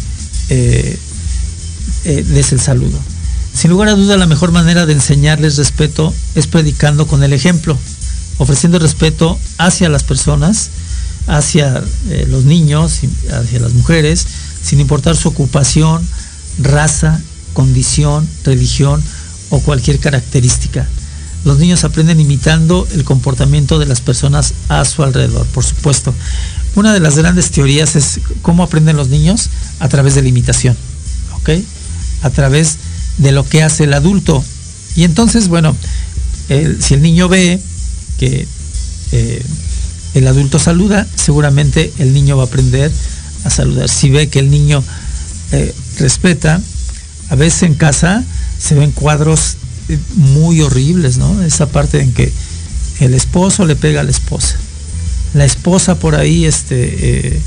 [2.03, 2.99] des el saludo.
[3.53, 7.77] Sin lugar a duda, la mejor manera de enseñarles respeto es predicando con el ejemplo,
[8.37, 10.69] ofreciendo respeto hacia las personas,
[11.25, 11.83] hacia
[12.27, 12.99] los niños,
[13.31, 14.27] hacia las mujeres,
[14.63, 16.07] sin importar su ocupación,
[16.59, 17.19] raza,
[17.53, 19.01] condición, religión
[19.49, 20.87] o cualquier característica.
[21.45, 26.13] Los niños aprenden imitando el comportamiento de las personas a su alrededor, por supuesto.
[26.75, 30.75] Una de las grandes teorías es cómo aprenden los niños a través de la imitación,
[31.35, 31.49] ¿ok?
[32.23, 32.77] A través
[33.17, 34.43] de lo que hace el adulto.
[34.95, 35.75] Y entonces, bueno,
[36.47, 37.59] si el niño ve
[38.17, 38.47] que
[39.11, 39.45] eh,
[40.13, 42.91] el adulto saluda, seguramente el niño va a aprender
[43.43, 43.89] a saludar.
[43.89, 44.83] Si ve que el niño
[45.51, 46.61] eh, respeta,
[47.29, 48.23] a veces en casa
[48.57, 49.57] se ven cuadros
[50.15, 51.41] muy horribles, ¿no?
[51.41, 52.31] Esa parte en que
[52.99, 54.55] el esposo le pega a la esposa.
[55.33, 57.39] La esposa por ahí este, eh,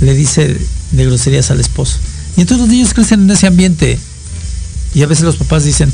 [0.00, 0.56] le dice
[0.92, 1.98] de groserías al esposo.
[2.36, 3.98] Y entonces los niños crecen en ese ambiente.
[4.94, 5.92] Y a veces los papás dicen,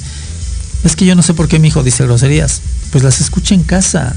[0.84, 2.60] es que yo no sé por qué mi hijo dice groserías.
[2.90, 4.14] Pues las escucha en casa,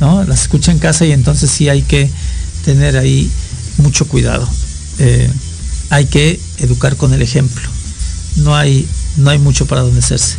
[0.00, 0.24] ¿no?
[0.24, 2.10] Las escucha en casa y entonces sí hay que
[2.64, 3.30] tener ahí
[3.78, 4.48] mucho cuidado.
[4.98, 5.30] Eh,
[5.90, 7.72] hay que educar con el ejemplo
[8.36, 10.36] no hay, no hay mucho para donde hacerse.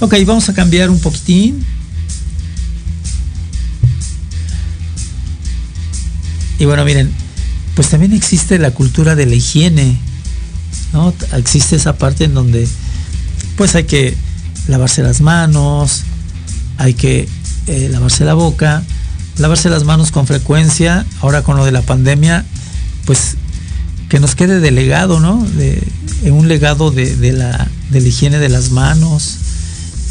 [0.00, 1.64] Ok, vamos a cambiar un poquitín.
[6.58, 7.12] Y bueno, miren,
[7.74, 9.96] pues también existe la cultura de la higiene,
[10.92, 11.12] ¿no?
[11.36, 12.68] Existe esa parte en donde
[13.56, 14.16] pues hay que
[14.68, 16.02] lavarse las manos,
[16.76, 17.28] hay que
[17.66, 18.82] eh, lavarse la boca,
[19.36, 21.06] lavarse las manos con frecuencia.
[21.20, 22.44] Ahora con lo de la pandemia,
[23.04, 23.36] pues
[24.08, 25.44] que nos quede de legado, ¿no?
[25.56, 25.86] De,
[26.30, 29.38] un legado de, la, higiene de las manos.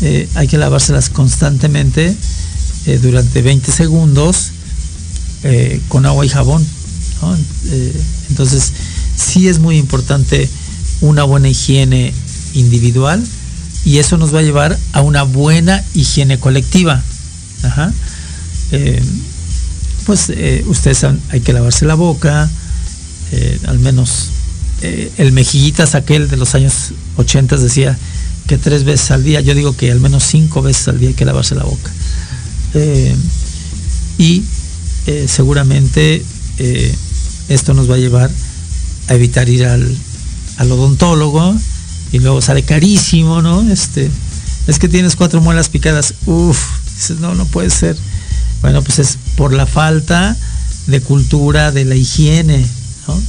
[0.01, 2.15] Eh, hay que lavárselas constantemente
[2.85, 4.51] eh, durante 20 segundos
[5.43, 6.65] eh, con agua y jabón.
[8.29, 8.73] Entonces,
[9.15, 10.47] sí es muy importante
[11.01, 12.13] una buena higiene
[12.53, 13.23] individual
[13.85, 17.03] y eso nos va a llevar a una buena higiene colectiva.
[20.05, 20.31] Pues
[20.67, 22.49] ustedes hay que lavarse la boca,
[23.65, 24.29] al menos
[24.81, 27.97] el mejillitas aquel de los años 80 decía
[28.47, 31.15] que tres veces al día, yo digo que al menos cinco veces al día hay
[31.15, 31.91] que lavarse la boca.
[34.17, 34.43] y
[35.27, 36.23] seguramente
[37.49, 38.29] esto nos va a llevar
[39.07, 39.95] a evitar ir al,
[40.57, 41.55] al odontólogo
[42.11, 43.69] y luego sale carísimo, ¿no?
[43.71, 44.09] Este,
[44.67, 46.57] es que tienes cuatro muelas picadas, uff,
[47.19, 47.95] no, no puede ser.
[48.61, 50.35] Bueno, pues es por la falta
[50.87, 52.65] de cultura de la higiene,
[53.07, 53.21] ¿no?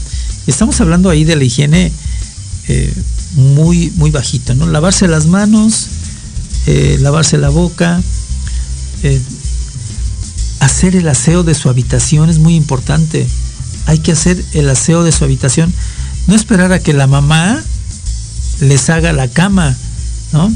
[0.46, 1.92] Estamos hablando ahí de la higiene
[2.68, 2.92] eh,
[3.34, 4.66] muy, muy bajito, ¿no?
[4.66, 5.88] Lavarse las manos,
[6.66, 8.00] eh, lavarse la boca,
[9.02, 9.20] eh,
[10.60, 13.26] hacer el aseo de su habitación es muy importante.
[13.86, 15.72] Hay que hacer el aseo de su habitación.
[16.26, 17.62] No esperar a que la mamá
[18.60, 19.76] les haga la cama,
[20.32, 20.52] ¿no?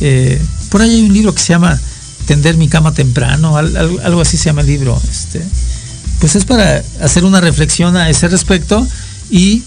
[0.00, 1.80] Eh, por ahí hay un libro que se llama
[2.26, 5.00] Tender mi cama temprano, algo, así se llama el libro.
[5.10, 5.42] Este,
[6.20, 8.86] pues es para hacer una reflexión a ese respecto
[9.30, 9.62] y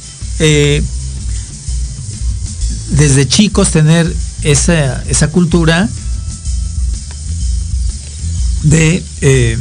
[2.91, 5.89] desde chicos tener esa, esa cultura
[8.63, 9.57] de eh,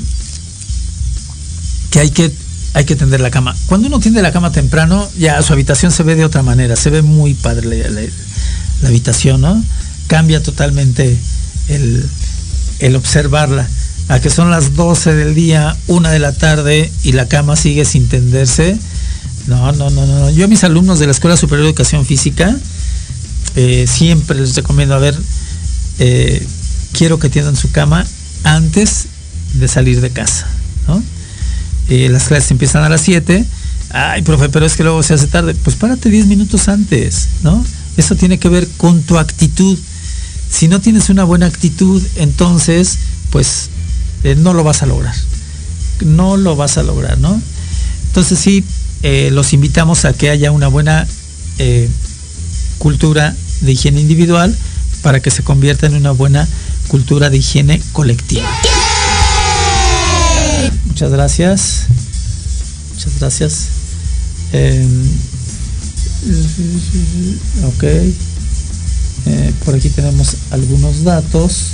[1.91, 2.33] que hay que
[2.75, 3.57] hay que tender la cama.
[3.69, 6.91] Cuando uno tiende la cama temprano, ya su habitación se ve de otra manera, se
[6.91, 9.65] ve muy padre la, habitación, ¿no?
[10.09, 11.17] Cambia totalmente
[11.69, 13.67] el, observarla.
[14.09, 17.87] A que son las 12 del día, una de la tarde y la cama sigue
[17.87, 18.79] sin tenderse.
[19.47, 20.31] No, no, no, no.
[20.31, 22.55] Yo a mis alumnos de la Escuela Superior de Educación Física
[23.57, 25.19] eh, siempre les recomiendo, a ver,
[25.99, 26.47] eh,
[26.92, 28.07] quiero que tiendan su cama
[28.45, 29.07] antes
[29.55, 30.47] de salir de casa,
[30.87, 31.03] ¿no?
[31.88, 33.47] Eh, las clases empiezan a las 7,
[33.90, 37.64] ay, profe, pero es que luego se hace tarde, pues párate 10 minutos antes, ¿no?
[37.97, 39.79] Eso tiene que ver con tu actitud.
[40.51, 42.99] Si no tienes una buena actitud, entonces,
[43.31, 43.71] pues
[44.37, 45.14] no lo vas a lograr.
[46.05, 47.40] No lo vas a lograr, ¿no?
[48.09, 48.64] Entonces sí,
[49.31, 51.07] los invitamos a que haya una buena
[52.79, 54.57] cultura de higiene individual
[55.03, 56.49] para que se convierta en una buena
[56.88, 58.49] cultura de higiene colectiva.
[60.87, 61.87] Muchas gracias.
[62.95, 63.66] Muchas gracias.
[64.53, 65.05] Em,
[67.64, 67.85] ok.
[69.27, 71.66] Eh, por aquí tenemos algunos datos.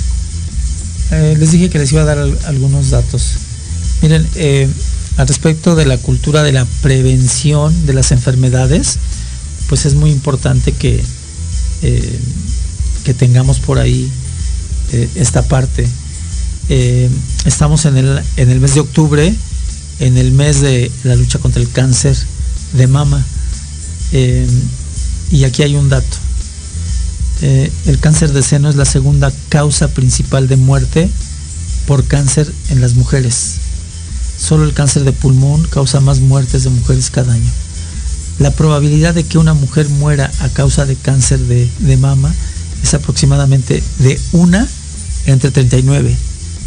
[1.11, 3.33] Eh, les dije que les iba a dar algunos datos.
[4.01, 4.67] Miren, eh,
[5.17, 8.97] al respecto de la cultura de la prevención de las enfermedades,
[9.69, 11.03] pues es muy importante que,
[13.03, 14.09] que tengamos por ahí
[15.15, 15.87] esta parte.
[16.69, 17.09] Eh,
[17.45, 19.35] estamos en el, en el mes de octubre,
[19.99, 22.15] en el mes de la lucha contra el cáncer
[22.73, 23.23] de mama.
[24.11, 24.47] Eh,
[25.31, 26.17] y aquí hay un dato.
[27.41, 31.09] Eh, el cáncer de seno es la segunda causa principal de muerte
[31.87, 33.55] por cáncer en las mujeres.
[34.37, 37.51] Solo el cáncer de pulmón causa más muertes de mujeres cada año.
[38.39, 42.33] La probabilidad de que una mujer muera a causa de cáncer de, de mama
[42.81, 44.67] es aproximadamente de una
[45.25, 46.15] entre 39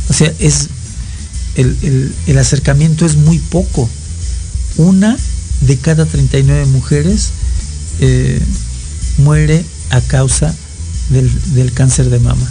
[0.08, 0.68] o sea, es
[1.56, 3.88] el, acercamiento es muy poco.
[4.76, 5.16] Una
[5.62, 7.30] de cada 39 mujeres
[8.00, 8.40] eh,
[9.18, 10.54] muere a causa
[11.10, 12.46] del, cáncer de mama.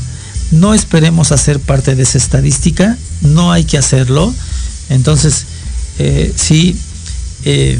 [0.51, 4.33] No esperemos hacer parte de esa estadística, no hay que hacerlo.
[4.89, 5.45] Entonces,
[5.99, 6.77] eh, sí,
[7.45, 7.79] eh,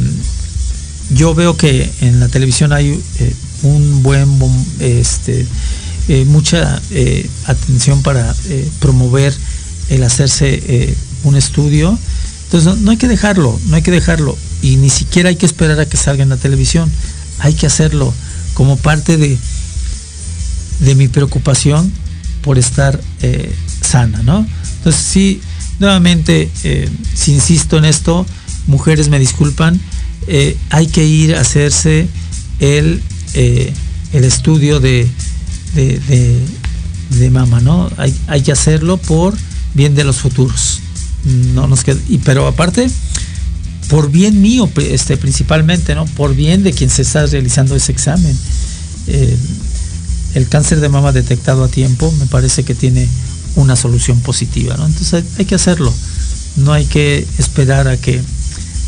[1.12, 3.00] yo veo que en la televisión hay
[3.64, 4.28] un buen,
[4.80, 5.46] este,
[6.26, 6.82] mucha
[7.46, 8.36] atención para
[8.80, 9.34] promover
[9.90, 11.98] el hacerse eh, un estudio.
[12.46, 14.38] Entonces no, hay que dejarlo, no hay que dejarlo.
[14.62, 16.92] Y ni siquiera hay que esperar a que salga en la televisión.
[17.40, 18.14] Hay que hacerlo
[18.54, 19.38] como parte de,
[20.80, 21.92] de mi preocupación
[22.42, 24.46] por estar eh, sana, ¿no?
[24.78, 25.42] Entonces sí,
[25.80, 28.26] nuevamente, eh, si insisto en esto,
[28.68, 29.80] mujeres me disculpan,
[30.70, 32.08] hay que ir a hacerse
[32.60, 33.02] el,
[33.34, 35.08] el estudio de,
[35.76, 36.40] de,
[37.12, 37.90] de, mama, ¿no?
[37.98, 39.36] Hay, hay que hacerlo por
[39.74, 40.80] bien de los futuros.
[41.54, 42.90] No nos y, pero aparte,
[43.90, 46.06] por bien mío este, principalmente, ¿no?
[46.06, 48.38] Por bien de quien se está realizando ese examen.
[49.08, 49.38] Eh,
[50.34, 53.08] el cáncer de mama detectado a tiempo me parece que tiene
[53.56, 54.86] una solución positiva, ¿no?
[54.86, 55.94] Entonces hay, que hacerlo.
[56.58, 58.22] No hay que esperar a que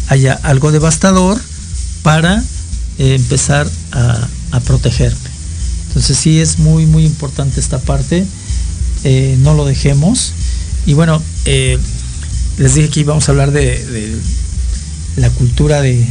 [0.08, 1.40] haya algo devastador
[2.02, 2.44] para
[2.98, 4.28] eh, empezar a,
[4.66, 5.30] protegerme.
[5.90, 8.26] Entonces sí es muy, muy importante esta parte.
[9.04, 10.34] Eh, no lo dejemos.
[10.88, 11.78] Y bueno, eh,
[12.58, 14.18] les dije que íbamos a hablar de,
[15.18, 16.04] la cultura de,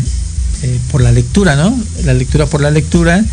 [0.93, 1.77] por la lectura, ¿no?
[2.05, 3.25] La lectura por la lectura,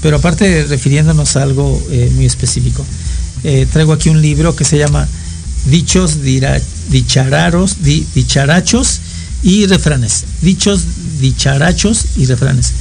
[0.00, 1.82] pero aparte refiriéndonos a algo
[2.14, 2.84] muy específico.
[3.72, 5.06] traigo aquí un libro que se llama
[5.66, 6.18] Dichos,
[6.88, 9.00] dichararos, dicharachos
[9.42, 10.24] y refranes.
[10.40, 10.82] Dichos,
[11.20, 12.72] dicharachos y refranes.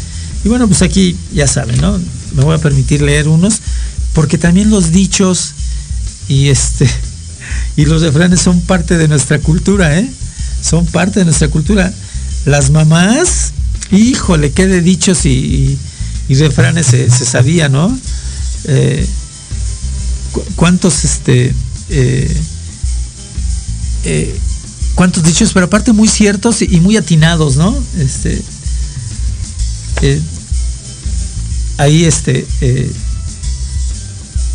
[0.43, 1.99] Y bueno, pues aquí ya saben, ¿no?
[2.34, 3.62] Me voy a permitir leer unos,
[4.14, 5.53] porque también los dichos
[6.28, 6.89] y este
[7.76, 10.09] y los refranes son parte de nuestra cultura, ¿eh?
[10.62, 11.91] Son parte de nuestra cultura.
[12.45, 13.51] Las mamás,
[13.91, 15.78] híjole, qué de dichos y,
[16.30, 17.97] refranes se, sabía, ¿no?
[18.66, 19.05] Eh,
[20.55, 21.53] ¿Cuántos, este,
[21.89, 22.41] eh,
[24.05, 24.39] eh,
[24.96, 27.76] cuántos dichos, pero aparte muy ciertos y muy atinados, ¿no?
[27.98, 28.42] Este,
[31.78, 32.46] ahí, este,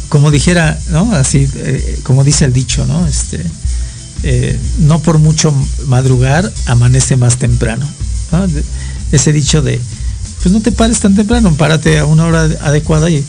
[0.08, 1.12] como dijera, ¿no?
[1.12, 3.06] Así, eh, como dice el dicho, ¿no?
[3.06, 3.44] Este,
[4.22, 5.54] eh, no por mucho
[5.86, 7.86] madrugar, amanece más temprano.
[9.12, 9.80] Ese dicho de,
[10.42, 13.24] pues no te pares tan temprano, párate a una hora adecuada y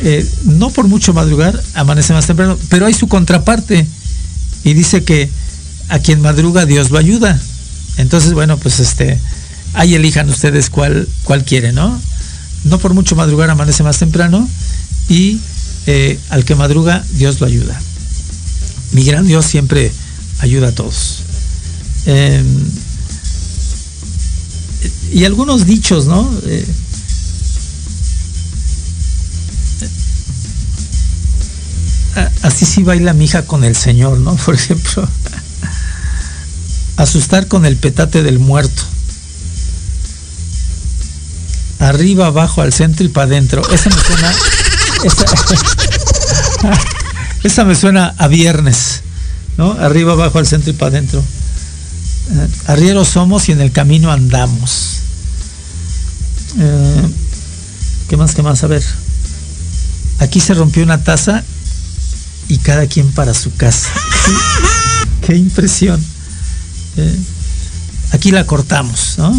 [0.00, 3.86] eh, no por mucho madrugar, amanece más temprano, pero hay su contraparte
[4.64, 5.28] y dice que
[5.92, 7.38] a quien madruga Dios lo ayuda.
[7.98, 9.20] Entonces, bueno, pues este,
[9.74, 12.00] ahí elijan ustedes cuál, cuál quieren, ¿no?
[12.64, 14.48] No por mucho madrugar amanece más temprano
[15.10, 15.38] y
[15.86, 17.78] eh, al que madruga, Dios lo ayuda.
[18.92, 19.92] Mi gran Dios siempre
[20.38, 21.18] ayuda a todos.
[22.06, 22.46] Em,
[25.12, 26.26] y algunos dichos, ¿no?
[26.46, 26.66] Eh,
[32.40, 34.36] así sí baila mi hija con el Señor, ¿no?
[34.46, 35.06] Por ejemplo,
[36.96, 38.82] asustar con el petate del muerto.
[41.78, 43.62] Arriba, abajo, al centro y para adentro.
[43.70, 44.32] Esa me suena
[47.42, 49.00] esa, me suena a viernes,
[49.56, 49.72] ¿no?
[49.72, 51.24] Arriba, abajo, al centro y para adentro.
[52.30, 54.98] Eh, arrieros somos y en el camino andamos.
[56.58, 57.08] Eh,
[58.08, 58.62] ¿Qué más, qué más?
[58.62, 58.84] A ver.
[60.20, 61.42] Aquí se rompió una taza
[62.48, 63.90] y cada quien para su casa.
[65.26, 66.02] Qué, impresión.
[66.96, 67.18] Eh,
[68.12, 69.34] aquí la cortamos, ¿no?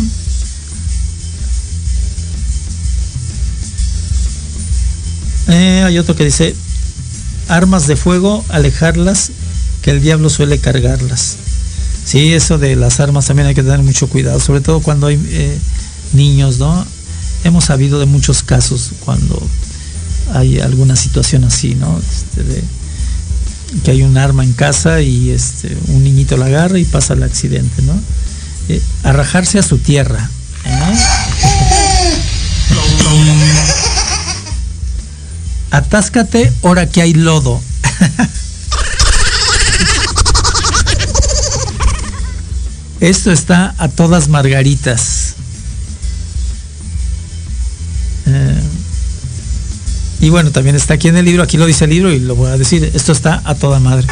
[5.49, 6.56] Eh, hay otro que dice,
[7.47, 9.32] armas de fuego, alejarlas,
[9.82, 11.36] que el diablo suele cargarlas.
[12.06, 15.22] Sí, eso de las armas también hay que tener mucho cuidado, sobre todo cuando hay
[15.30, 15.58] eh,
[16.14, 16.86] niños, ¿no?
[17.43, 19.41] Hemos sabido de muchos casos cuando
[20.34, 21.99] hay alguna situación así, ¿no?
[21.99, 22.64] Este,
[23.84, 27.24] que hay un arma en casa y este, un niñito la agarra y pasa el
[27.24, 27.99] accidente, ¿no?
[28.69, 30.30] Eh, arrajarse a su tierra.
[35.71, 37.61] Atáscate ahora que hay lodo.
[42.99, 45.22] Esto está a todas margaritas.
[50.24, 52.36] Y bueno, también está aquí en el libro, aquí lo dice el libro y lo
[52.36, 54.07] voy a decir, esto está a toda madre.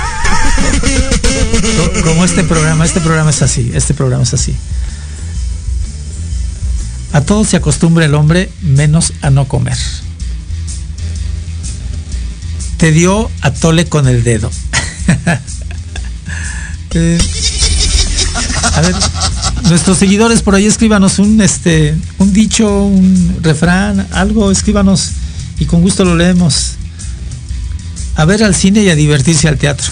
[2.04, 4.56] Como este programa, este programa es así, este programa es así.
[7.14, 9.78] A todo se acostumbra el hombre menos a no comer
[12.82, 14.52] te dio a tole con el dedo.
[16.94, 17.18] Eh,
[18.76, 18.94] a ver,
[19.70, 25.12] nuestros seguidores por ahí escríbanos un este un dicho, un refrán, algo, escríbanos
[25.62, 26.72] y con gusto lo leemos.
[28.16, 29.92] A ver al cine y a divertirse al teatro.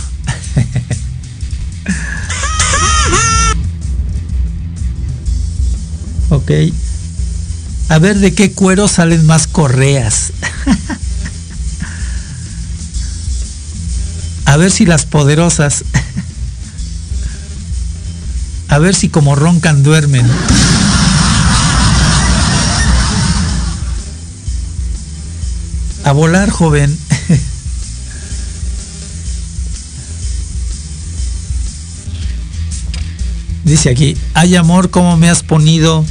[6.32, 6.52] ok.
[7.90, 10.34] A ver de qué cuero salen más correas.
[14.46, 15.84] A ver si las poderosas.
[18.70, 20.26] A ver si como roncan duermen.
[26.04, 26.98] A volar, joven.
[33.64, 36.04] Dice aquí, hay amor como me has ponido,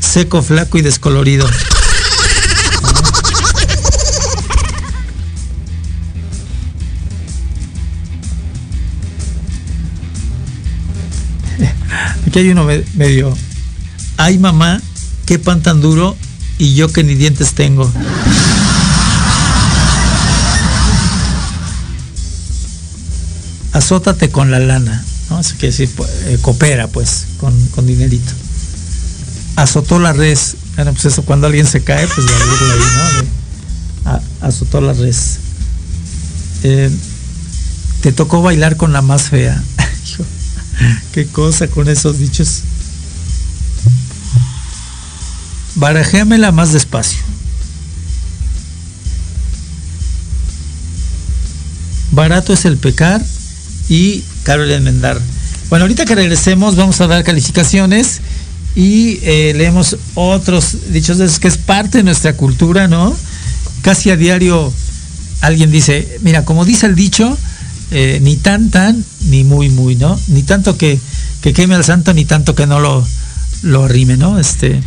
[0.00, 1.48] seco, flaco y descolorido.
[12.26, 13.36] Aquí hay uno medio.
[14.16, 14.80] Ay mamá,
[15.26, 16.16] qué pan tan duro
[16.58, 17.88] y yo que ni dientes tengo.
[23.74, 25.40] Azótate con la lana, ¿no?
[25.40, 25.90] Eso quiere decir,
[26.42, 28.32] coopera pues con, con, dinerito.
[29.56, 30.54] Azotó la res.
[30.76, 33.32] Bueno, pues eso cuando alguien se cae, pues ahí,
[34.04, 34.20] ¿no?
[34.46, 35.38] azotó la res.
[36.62, 36.88] Eh,
[38.00, 39.60] te tocó bailar con la más fea.
[41.12, 42.62] Qué cosa con esos dichos.
[45.74, 47.18] barajéamela más despacio.
[52.12, 53.20] Barato es el pecar
[53.88, 55.20] y caro el enmendar.
[55.70, 58.20] Bueno, ahorita que regresemos vamos a dar calificaciones
[58.76, 63.16] y eh, leemos otros dichos de esos que es parte de nuestra cultura, ¿no?
[63.82, 64.72] Casi a diario
[65.40, 67.36] alguien dice, mira, como dice el dicho,
[67.90, 70.18] eh, ni tan tan, ni muy muy, ¿no?
[70.28, 70.98] Ni tanto que,
[71.42, 73.06] que queme al santo, ni tanto que no lo,
[73.62, 74.38] lo arrime, ¿no?
[74.38, 74.80] Este,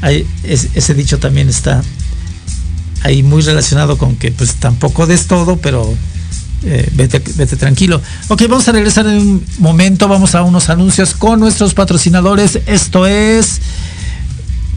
[0.00, 1.82] hay, ese dicho también está
[3.02, 5.94] ahí muy relacionado con que pues tampoco des todo, pero
[6.64, 8.00] eh, vete, vete tranquilo.
[8.28, 12.60] Ok, vamos a regresar en un momento, vamos a unos anuncios con nuestros patrocinadores.
[12.66, 13.60] Esto es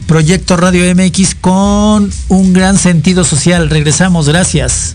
[0.06, 3.70] Proyecto Radio MX con un gran sentido social.
[3.70, 4.94] Regresamos, gracias.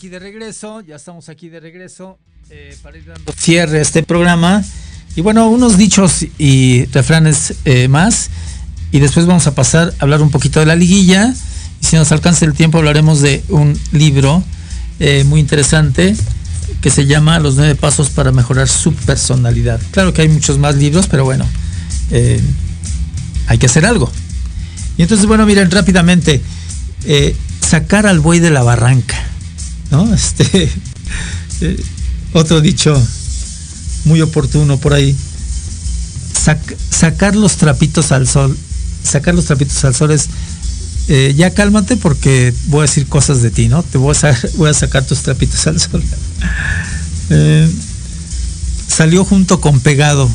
[0.00, 4.02] Aquí de regreso, ya estamos aquí de regreso eh, para ir dando cierre a este
[4.02, 4.64] programa.
[5.14, 8.30] Y bueno, unos dichos y refranes eh, más.
[8.92, 11.34] Y después vamos a pasar a hablar un poquito de la liguilla.
[11.82, 14.42] Y si nos alcanza el tiempo, hablaremos de un libro
[15.00, 16.16] eh, muy interesante
[16.80, 19.82] que se llama Los nueve pasos para mejorar su personalidad.
[19.90, 21.46] Claro que hay muchos más libros, pero bueno,
[23.48, 24.10] hay que hacer algo.
[24.96, 26.40] Y entonces, bueno, miren rápidamente,
[27.60, 29.26] sacar al buey de la barranca.
[29.90, 30.12] ¿No?
[30.14, 30.70] Este,
[31.60, 31.82] eh,
[32.32, 33.00] otro dicho
[34.04, 35.16] muy oportuno por ahí.
[36.90, 38.56] sacar los trapitos al sol.
[39.02, 40.28] Sacar los trapitos al sol es
[41.08, 43.82] eh, ya cálmate porque voy a decir cosas de ti, ¿no?
[43.82, 46.02] Te voy a, voy a sacar tus trapitos al sol.
[47.32, 47.70] Eh,
[48.88, 50.28] salió junto con Pegado.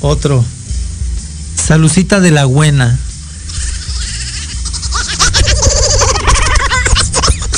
[0.00, 0.42] Otro.
[1.62, 2.98] Salucita de la Buena.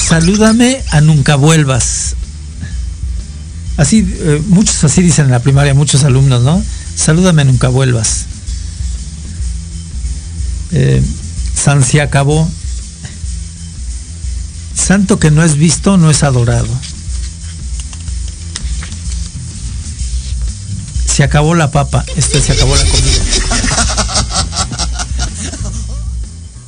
[0.08, 2.14] Salúdame a nunca vuelvas.
[3.76, 6.62] Así, eh, muchos así dicen en la primaria, muchos alumnos, ¿no?
[6.94, 8.26] Salúdame a nunca vuelvas.
[10.70, 11.02] Eh,
[11.56, 12.48] San se acabó.
[14.76, 16.68] Santo que no es visto, no es adorado.
[21.12, 23.22] Se acabó la papa, esto se acabó la comida.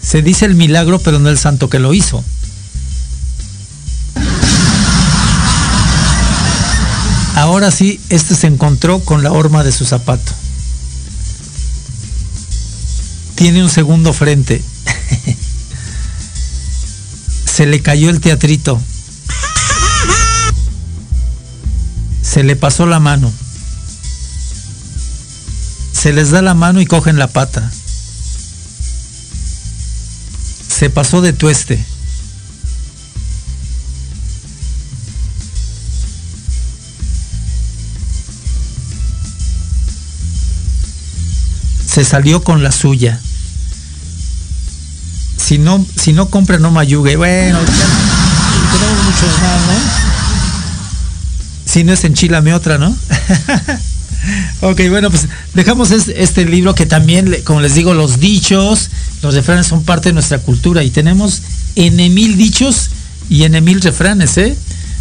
[0.03, 2.24] Se dice el milagro, pero no el santo que lo hizo.
[7.59, 10.32] Ahora sí, este se encontró con la horma de su zapato.
[13.34, 14.62] Tiene un segundo frente.
[17.44, 18.80] se le cayó el teatrito.
[22.22, 23.32] Se le pasó la mano.
[25.92, 27.72] Se les da la mano y cogen la pata.
[30.68, 31.84] Se pasó de tueste.
[41.99, 43.18] Se salió con la suya.
[45.36, 47.16] Si no, si no compra, no mayugue.
[47.16, 49.72] Bueno, tenemos muchos más, ¿no?
[51.64, 52.96] Si no es enchilame otra, ¿no?
[54.61, 58.90] ok, bueno, pues dejamos este libro que también, como les digo, los dichos,
[59.20, 61.42] los refranes son parte de nuestra cultura y tenemos
[61.74, 62.90] en mil dichos
[63.28, 64.57] y en mil refranes, ¿eh?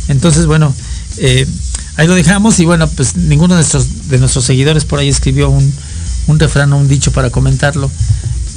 [0.07, 0.73] Entonces, bueno,
[1.17, 1.45] eh,
[1.97, 5.51] ahí lo dejamos y bueno, pues ninguno de nuestros, de nuestros seguidores por ahí escribió
[5.51, 5.71] un,
[6.27, 7.89] un refrán o un dicho para comentarlo.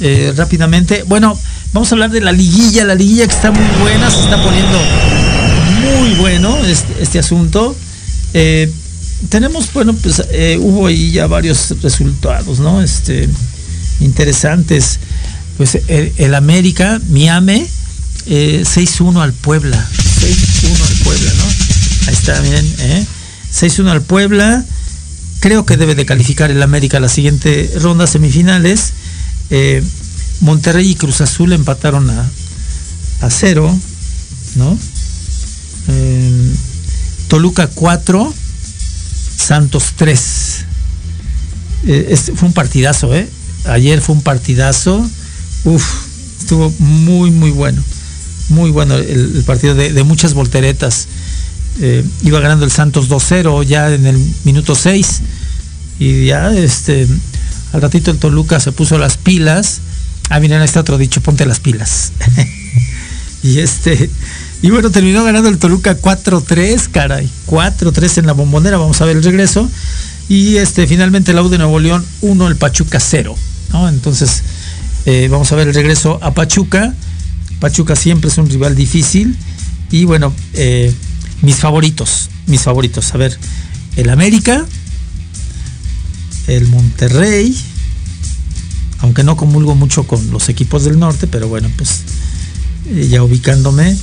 [0.03, 1.37] Eh, rápidamente, bueno,
[1.73, 4.79] vamos a hablar de la liguilla, la liguilla que está muy buena, se está poniendo
[5.79, 7.75] muy bueno este, este asunto.
[8.33, 8.71] Eh,
[9.29, 12.81] tenemos, bueno, pues eh, hubo ahí ya varios resultados, ¿no?
[12.81, 13.29] Este,
[13.99, 14.99] interesantes.
[15.57, 17.67] Pues el, América, Miami,
[18.27, 19.77] 6-1 al Puebla.
[19.77, 21.43] 6-1 al Puebla, ¿no?
[22.07, 22.65] Ahí está, bien,
[23.53, 24.65] 6-1 al Puebla.
[25.41, 28.93] Creo que debe de calificar el América la siguiente ronda semifinales.
[30.39, 32.29] Monterrey y Cruz Azul empataron a,
[33.21, 33.77] a cero,
[34.55, 34.77] ¿no?
[37.31, 38.33] Toluca 4,
[39.37, 40.65] Santos 3.
[41.87, 43.25] Eh, fue un partidazo, ¿eh?
[43.65, 45.09] Ayer fue un partidazo.
[45.63, 45.83] Uf,
[46.41, 47.81] estuvo muy, muy bueno.
[48.49, 51.07] Muy bueno el, partido de, muchas volteretas.
[51.79, 55.21] Eh, iba ganando el Santos 2-0 ya en el minuto 6.
[55.99, 57.07] Y ya este,
[57.73, 59.81] al ratito el Toluca se puso las pilas.
[60.29, 62.11] Ah, miren, está otro dicho, ponte las pilas.
[63.43, 64.09] y este,
[64.61, 67.29] y bueno, terminó ganando el Toluca 4-3, caray.
[67.47, 69.69] 4-3 en la bombonera, vamos a ver el regreso.
[70.29, 73.35] Y este, finalmente la U de Nuevo León 1, el Pachuca 0.
[73.73, 73.89] ¿no?
[73.89, 74.43] Entonces,
[75.05, 76.93] eh, vamos a ver el regreso a Pachuca.
[77.59, 79.35] Pachuca siempre es un rival difícil.
[79.91, 80.93] Y bueno, eh,
[81.41, 83.13] mis favoritos, mis favoritos.
[83.13, 83.37] A ver,
[83.95, 84.65] el América,
[86.47, 87.55] el Monterrey,
[88.99, 92.01] aunque no comulgo mucho con los equipos del norte, pero bueno, pues
[92.89, 93.95] eh, ya ubicándome.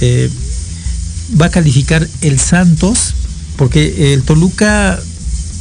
[0.00, 0.30] Eh,
[1.40, 3.14] va a calificar el Santos,
[3.56, 5.00] porque el Toluca,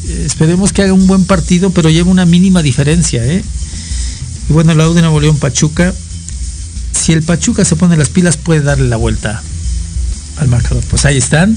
[0.08, 3.24] eh, esperemos que haga un buen partido, pero lleva una mínima diferencia.
[3.26, 3.44] Y
[4.50, 5.94] bueno, la U de Nuevo León Pachuca,
[6.92, 9.44] si el Pachuca se pone las pilas, puede darle la vuelta
[10.42, 10.84] al marcador.
[10.90, 11.56] Pues ahí están.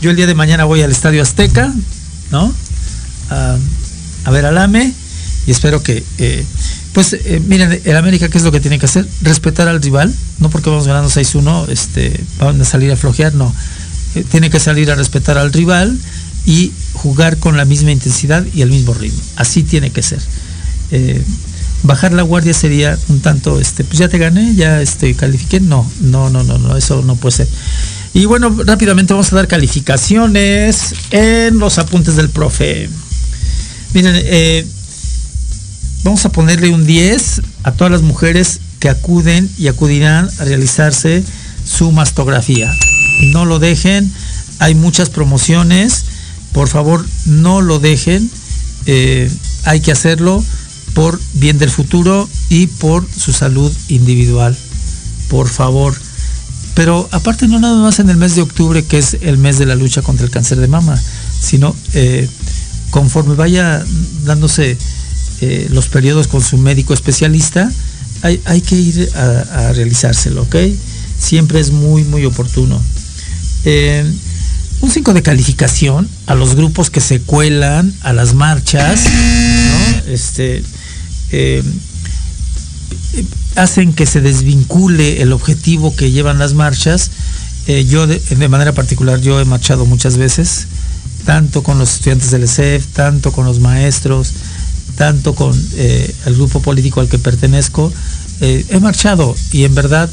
[0.00, 1.72] Yo el día de mañana voy al Estadio Azteca,
[2.30, 2.54] ¿no?
[3.30, 3.58] A,
[4.30, 4.92] ver al AME
[5.46, 6.04] y espero que
[6.92, 9.06] pues eh, miren, el América, ¿qué es lo que tiene que hacer?
[9.22, 13.54] Respetar al rival, no porque vamos ganando 6-1, este, van a salir a flojear, no.
[14.16, 15.96] Eh, tiene que salir a respetar al rival
[16.46, 19.20] y jugar con la misma intensidad y el mismo ritmo.
[19.36, 20.20] Así tiene que ser.
[20.90, 21.22] Eh,
[21.82, 25.60] bajar la guardia sería un tanto, este, pues ya te gané, ya este, califiqué.
[25.60, 27.48] No, no, no, no, no, eso no puede ser.
[28.12, 32.88] Y bueno, rápidamente vamos a dar calificaciones en los apuntes del profe.
[33.94, 34.66] Miren, eh,
[36.02, 41.22] Vamos a ponerle un 10 a todas las mujeres que acuden y acudirán a realizarse
[41.64, 42.74] su mastografía.
[43.32, 44.10] No lo dejen,
[44.60, 46.06] hay muchas promociones,
[46.52, 48.30] por favor no lo dejen,
[48.86, 49.30] eh,
[49.64, 50.42] hay que hacerlo
[50.94, 54.56] por bien del futuro y por su salud individual,
[55.28, 55.94] por favor.
[56.74, 59.66] Pero aparte no nada más en el mes de octubre, que es el mes de
[59.66, 61.00] la lucha contra el cáncer de mama,
[61.40, 62.28] sino eh,
[62.90, 63.84] conforme vaya
[64.24, 64.76] dándose
[65.40, 67.70] eh, los periodos con su médico especialista,
[68.22, 70.56] hay, hay que ir a, realizárselo, ¿ok?
[71.18, 72.80] Siempre es muy, muy oportuno.
[73.64, 74.04] Eh,
[74.80, 79.02] un 5 de calificación a los grupos que se cuelan a las marchas.
[80.06, 80.62] Este,
[81.32, 81.62] eh,
[83.56, 87.10] hacen que se desvincule el objetivo que llevan las marchas.
[87.66, 90.66] Eh, yo de, manera particular yo he marchado muchas veces,
[91.24, 94.32] tanto con los estudiantes del ESEF, tanto con los maestros,
[94.96, 97.92] tanto con eh, el grupo político al que pertenezco.
[98.40, 100.08] he marchado y en verdad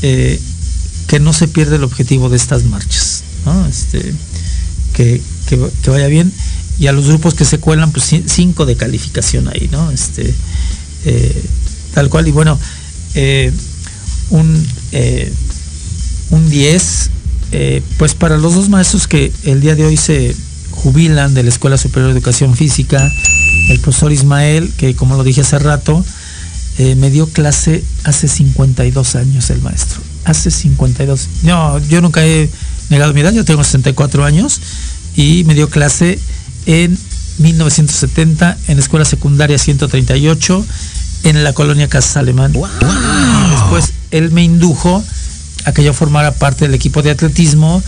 [0.00, 3.24] que no se pierde el objetivo de estas marchas.
[3.68, 4.14] Este,
[4.94, 5.20] que,
[5.86, 6.32] vaya bien.
[6.78, 9.90] Y a los grupos que se cuelan, pues cinco de calificación ahí, ¿no?
[9.90, 10.34] Este,
[11.04, 11.44] eh,
[11.92, 12.26] tal cual.
[12.26, 12.58] Y bueno,
[13.14, 13.52] eh,
[14.30, 15.32] un, eh,
[16.30, 17.10] un 10,
[17.98, 20.34] pues para los dos maestros que el día de hoy se
[20.72, 23.12] jubilan de la Escuela Superior de Educación Física,
[23.68, 26.04] el profesor Ismael, que como lo dije hace rato,
[26.78, 30.00] me dio clase hace 52 años el maestro.
[30.24, 31.28] Hace 52.
[31.44, 32.50] No, yo nunca he
[32.90, 34.60] negado mi edad, yo tengo 64 años
[35.14, 36.18] y me dio clase
[36.66, 36.98] en
[37.38, 40.64] 1970 en la escuela secundaria 138
[41.24, 42.52] en la colonia Casas Alemán.
[42.52, 45.02] después él me indujo
[45.64, 47.82] a que yo formara parte del equipo de atletismo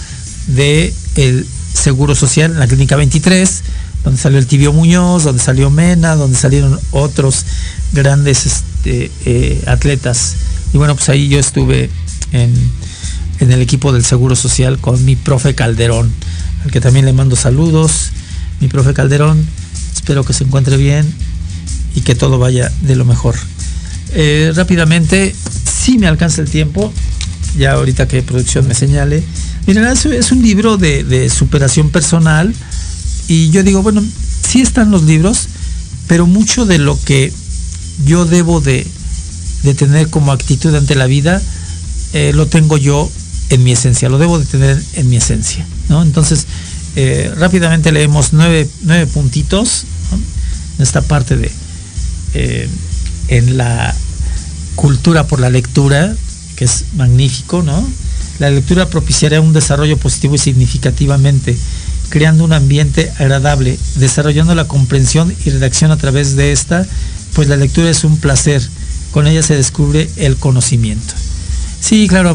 [0.48, 3.62] de el Seguro Social en la Clínica 23,
[4.02, 7.44] donde salió el Tibio Muñoz, donde salió Mena, donde salieron otros
[7.92, 10.36] grandes este, eh, atletas.
[10.72, 11.90] Y bueno, pues ahí yo estuve
[12.32, 12.54] en
[13.40, 16.12] en el equipo del Seguro Social con mi profe Calderón,
[16.64, 18.10] al que también le mando saludos.
[18.60, 19.44] Mi profe Calderón,
[19.94, 21.06] espero que se encuentre bien
[21.94, 23.34] y que todo vaya de lo mejor.
[24.12, 25.34] Eh, rápidamente,
[25.64, 26.92] si me alcanza el tiempo,
[27.58, 29.22] ya ahorita que producción me señale.
[29.66, 32.54] Miren, es un libro de, superación personal
[33.28, 34.02] y yo digo, bueno,
[34.46, 35.48] sí están los libros,
[36.06, 37.32] pero mucho de lo que
[38.04, 38.86] yo debo de,
[39.76, 41.42] tener como actitud ante la vida,
[42.12, 43.10] eh, lo tengo yo
[43.50, 45.66] en mi esencia, lo debo de tener en mi esencia.
[45.88, 46.02] ¿no?
[46.02, 46.46] Entonces,
[46.96, 48.68] eh, rápidamente leemos nueve,
[49.12, 49.84] puntitos
[50.78, 51.52] en esta parte de
[52.34, 52.68] eh,
[53.28, 53.94] en la
[54.76, 56.14] cultura por la lectura,
[56.56, 57.86] que es magnífico, ¿no?
[58.38, 61.56] La lectura propiciará un desarrollo positivo y significativamente,
[62.08, 66.86] creando un ambiente agradable, desarrollando la comprensión y redacción a través de esta,
[67.34, 68.62] pues la lectura es un placer,
[69.12, 71.14] con ella se descubre el conocimiento.
[71.80, 72.34] Sí, claro,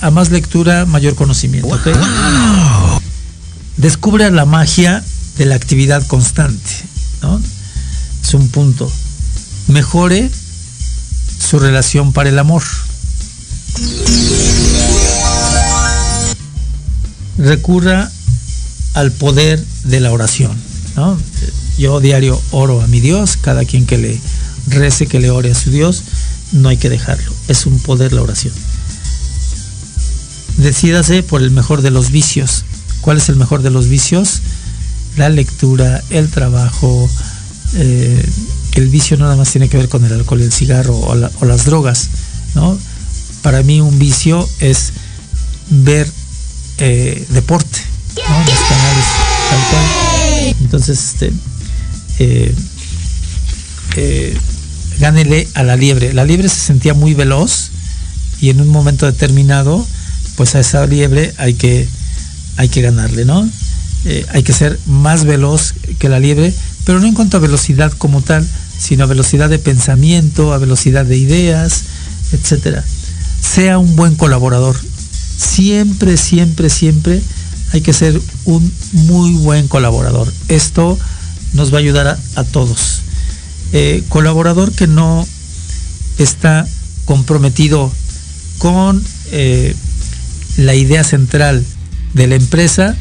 [0.00, 1.68] a, más lectura, mayor conocimiento.
[3.76, 5.02] Descubre la magia
[5.38, 6.70] de la actividad constante.
[8.22, 8.90] Es un punto.
[9.68, 10.30] Mejore
[11.38, 12.62] su relación para el amor.
[17.38, 18.10] Recurra
[18.94, 20.56] al poder de la oración.
[21.78, 24.20] Yo diario oro a mi Dios, cada quien que le
[24.68, 26.02] rece, que le ore a su Dios,
[26.52, 27.32] no hay que dejarlo.
[27.48, 28.52] Es un poder la oración
[30.56, 32.64] decídase por el mejor de los vicios.
[33.02, 34.40] ¿Cuál es el mejor de los vicios?
[35.16, 37.10] La lectura, el trabajo.
[37.74, 38.24] Eh,
[38.74, 42.08] el vicio nada más tiene que ver con el alcohol, el cigarro o, las drogas.
[42.54, 42.78] ¿no?
[43.42, 44.92] Para mí un vicio es
[45.68, 46.10] ver
[46.78, 47.80] eh, deporte,
[48.16, 48.38] ¿no?
[48.38, 49.04] los canales.
[50.60, 51.32] Entonces, este,
[53.96, 54.38] eh,
[54.98, 56.12] gánele a la liebre.
[56.14, 57.70] La liebre se sentía muy veloz
[58.40, 59.86] y en un momento determinado
[60.36, 61.88] pues a esa liebre hay que,
[62.56, 63.48] hay que ganarle, ¿no?
[64.04, 66.52] Eh, hay que ser más veloz que la liebre,
[66.84, 68.46] pero no en cuanto a velocidad como tal,
[68.78, 71.84] sino a velocidad de pensamiento, a velocidad de ideas,
[72.32, 72.84] etcétera.
[73.40, 74.76] Sea un buen colaborador.
[75.36, 77.22] Siempre, siempre, siempre
[77.72, 80.32] hay que ser un muy buen colaborador.
[80.48, 80.98] Esto
[81.52, 83.02] nos va a ayudar a, todos.
[83.72, 85.26] Eh, colaborador que no
[86.18, 86.66] está
[87.04, 87.90] comprometido
[88.58, 89.74] con eh,
[90.56, 91.64] la idea central
[92.14, 92.96] de la empresa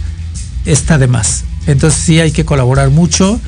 [0.65, 1.43] está de más.
[1.67, 3.39] Entonces sí hay que colaborar mucho,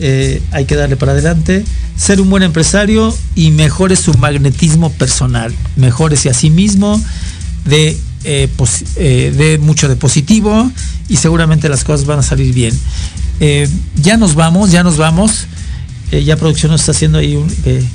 [0.00, 1.64] eh, hay que darle para adelante,
[1.96, 7.00] ser un buen empresario y mejore su magnetismo personal, mejorese a sí mismo,
[7.64, 8.48] de, eh,
[8.96, 10.70] eh, de mucho de positivo
[11.08, 12.78] y seguramente las cosas van a salir bien.
[13.96, 15.46] ya nos vamos, ya nos vamos.
[16.24, 17.38] ya producción nos está haciendo ahí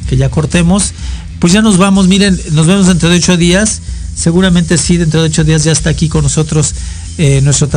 [0.08, 0.94] que ya cortemos.
[1.40, 3.82] Pues ya nos vamos, miren, nos vemos dentro de ocho días.
[4.14, 6.74] Seguramente sí, dentro de ocho días ya está aquí con nosotros
[7.22, 7.68] eh, nuestro,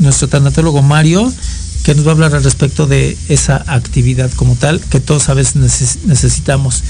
[0.00, 1.32] nuestro tanatólogo Mario,
[1.84, 5.34] que nos va a hablar al respecto de esa actividad como tal, que todos a
[5.34, 5.54] veces
[6.04, 6.82] necesitamos.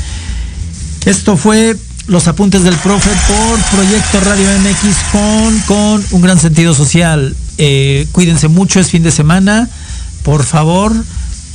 [1.04, 6.74] Esto fue los apuntes del profe por Proyecto Radio MX con, con un gran sentido
[6.74, 7.36] social.
[7.58, 9.68] Eh, cuídense mucho, es fin de semana.
[10.22, 10.94] Por favor,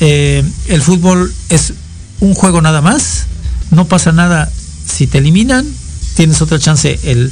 [0.02, 1.74] eh, el fútbol es
[2.20, 3.26] un juego nada más.
[3.72, 4.52] No pasa nada
[4.86, 5.66] Si te eliminan,
[6.16, 7.32] tienes otra chance el,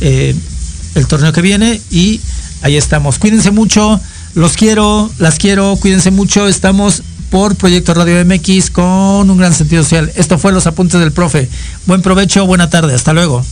[0.00, 2.20] el torneo que viene y
[2.62, 3.18] ahí estamos.
[3.18, 4.00] Cuídense mucho,
[4.34, 6.46] los quiero, las quiero, cuídense mucho.
[6.48, 10.10] Estamos por Proyecto Radio MX con un gran sentido social.
[10.16, 11.48] Esto fue Los Apuntes del Profe.
[11.86, 13.44] Buen provecho, buena tarde, hasta luego.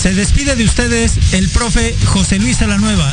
[0.00, 3.12] Se despide de ustedes el profe José Luis Alanueva.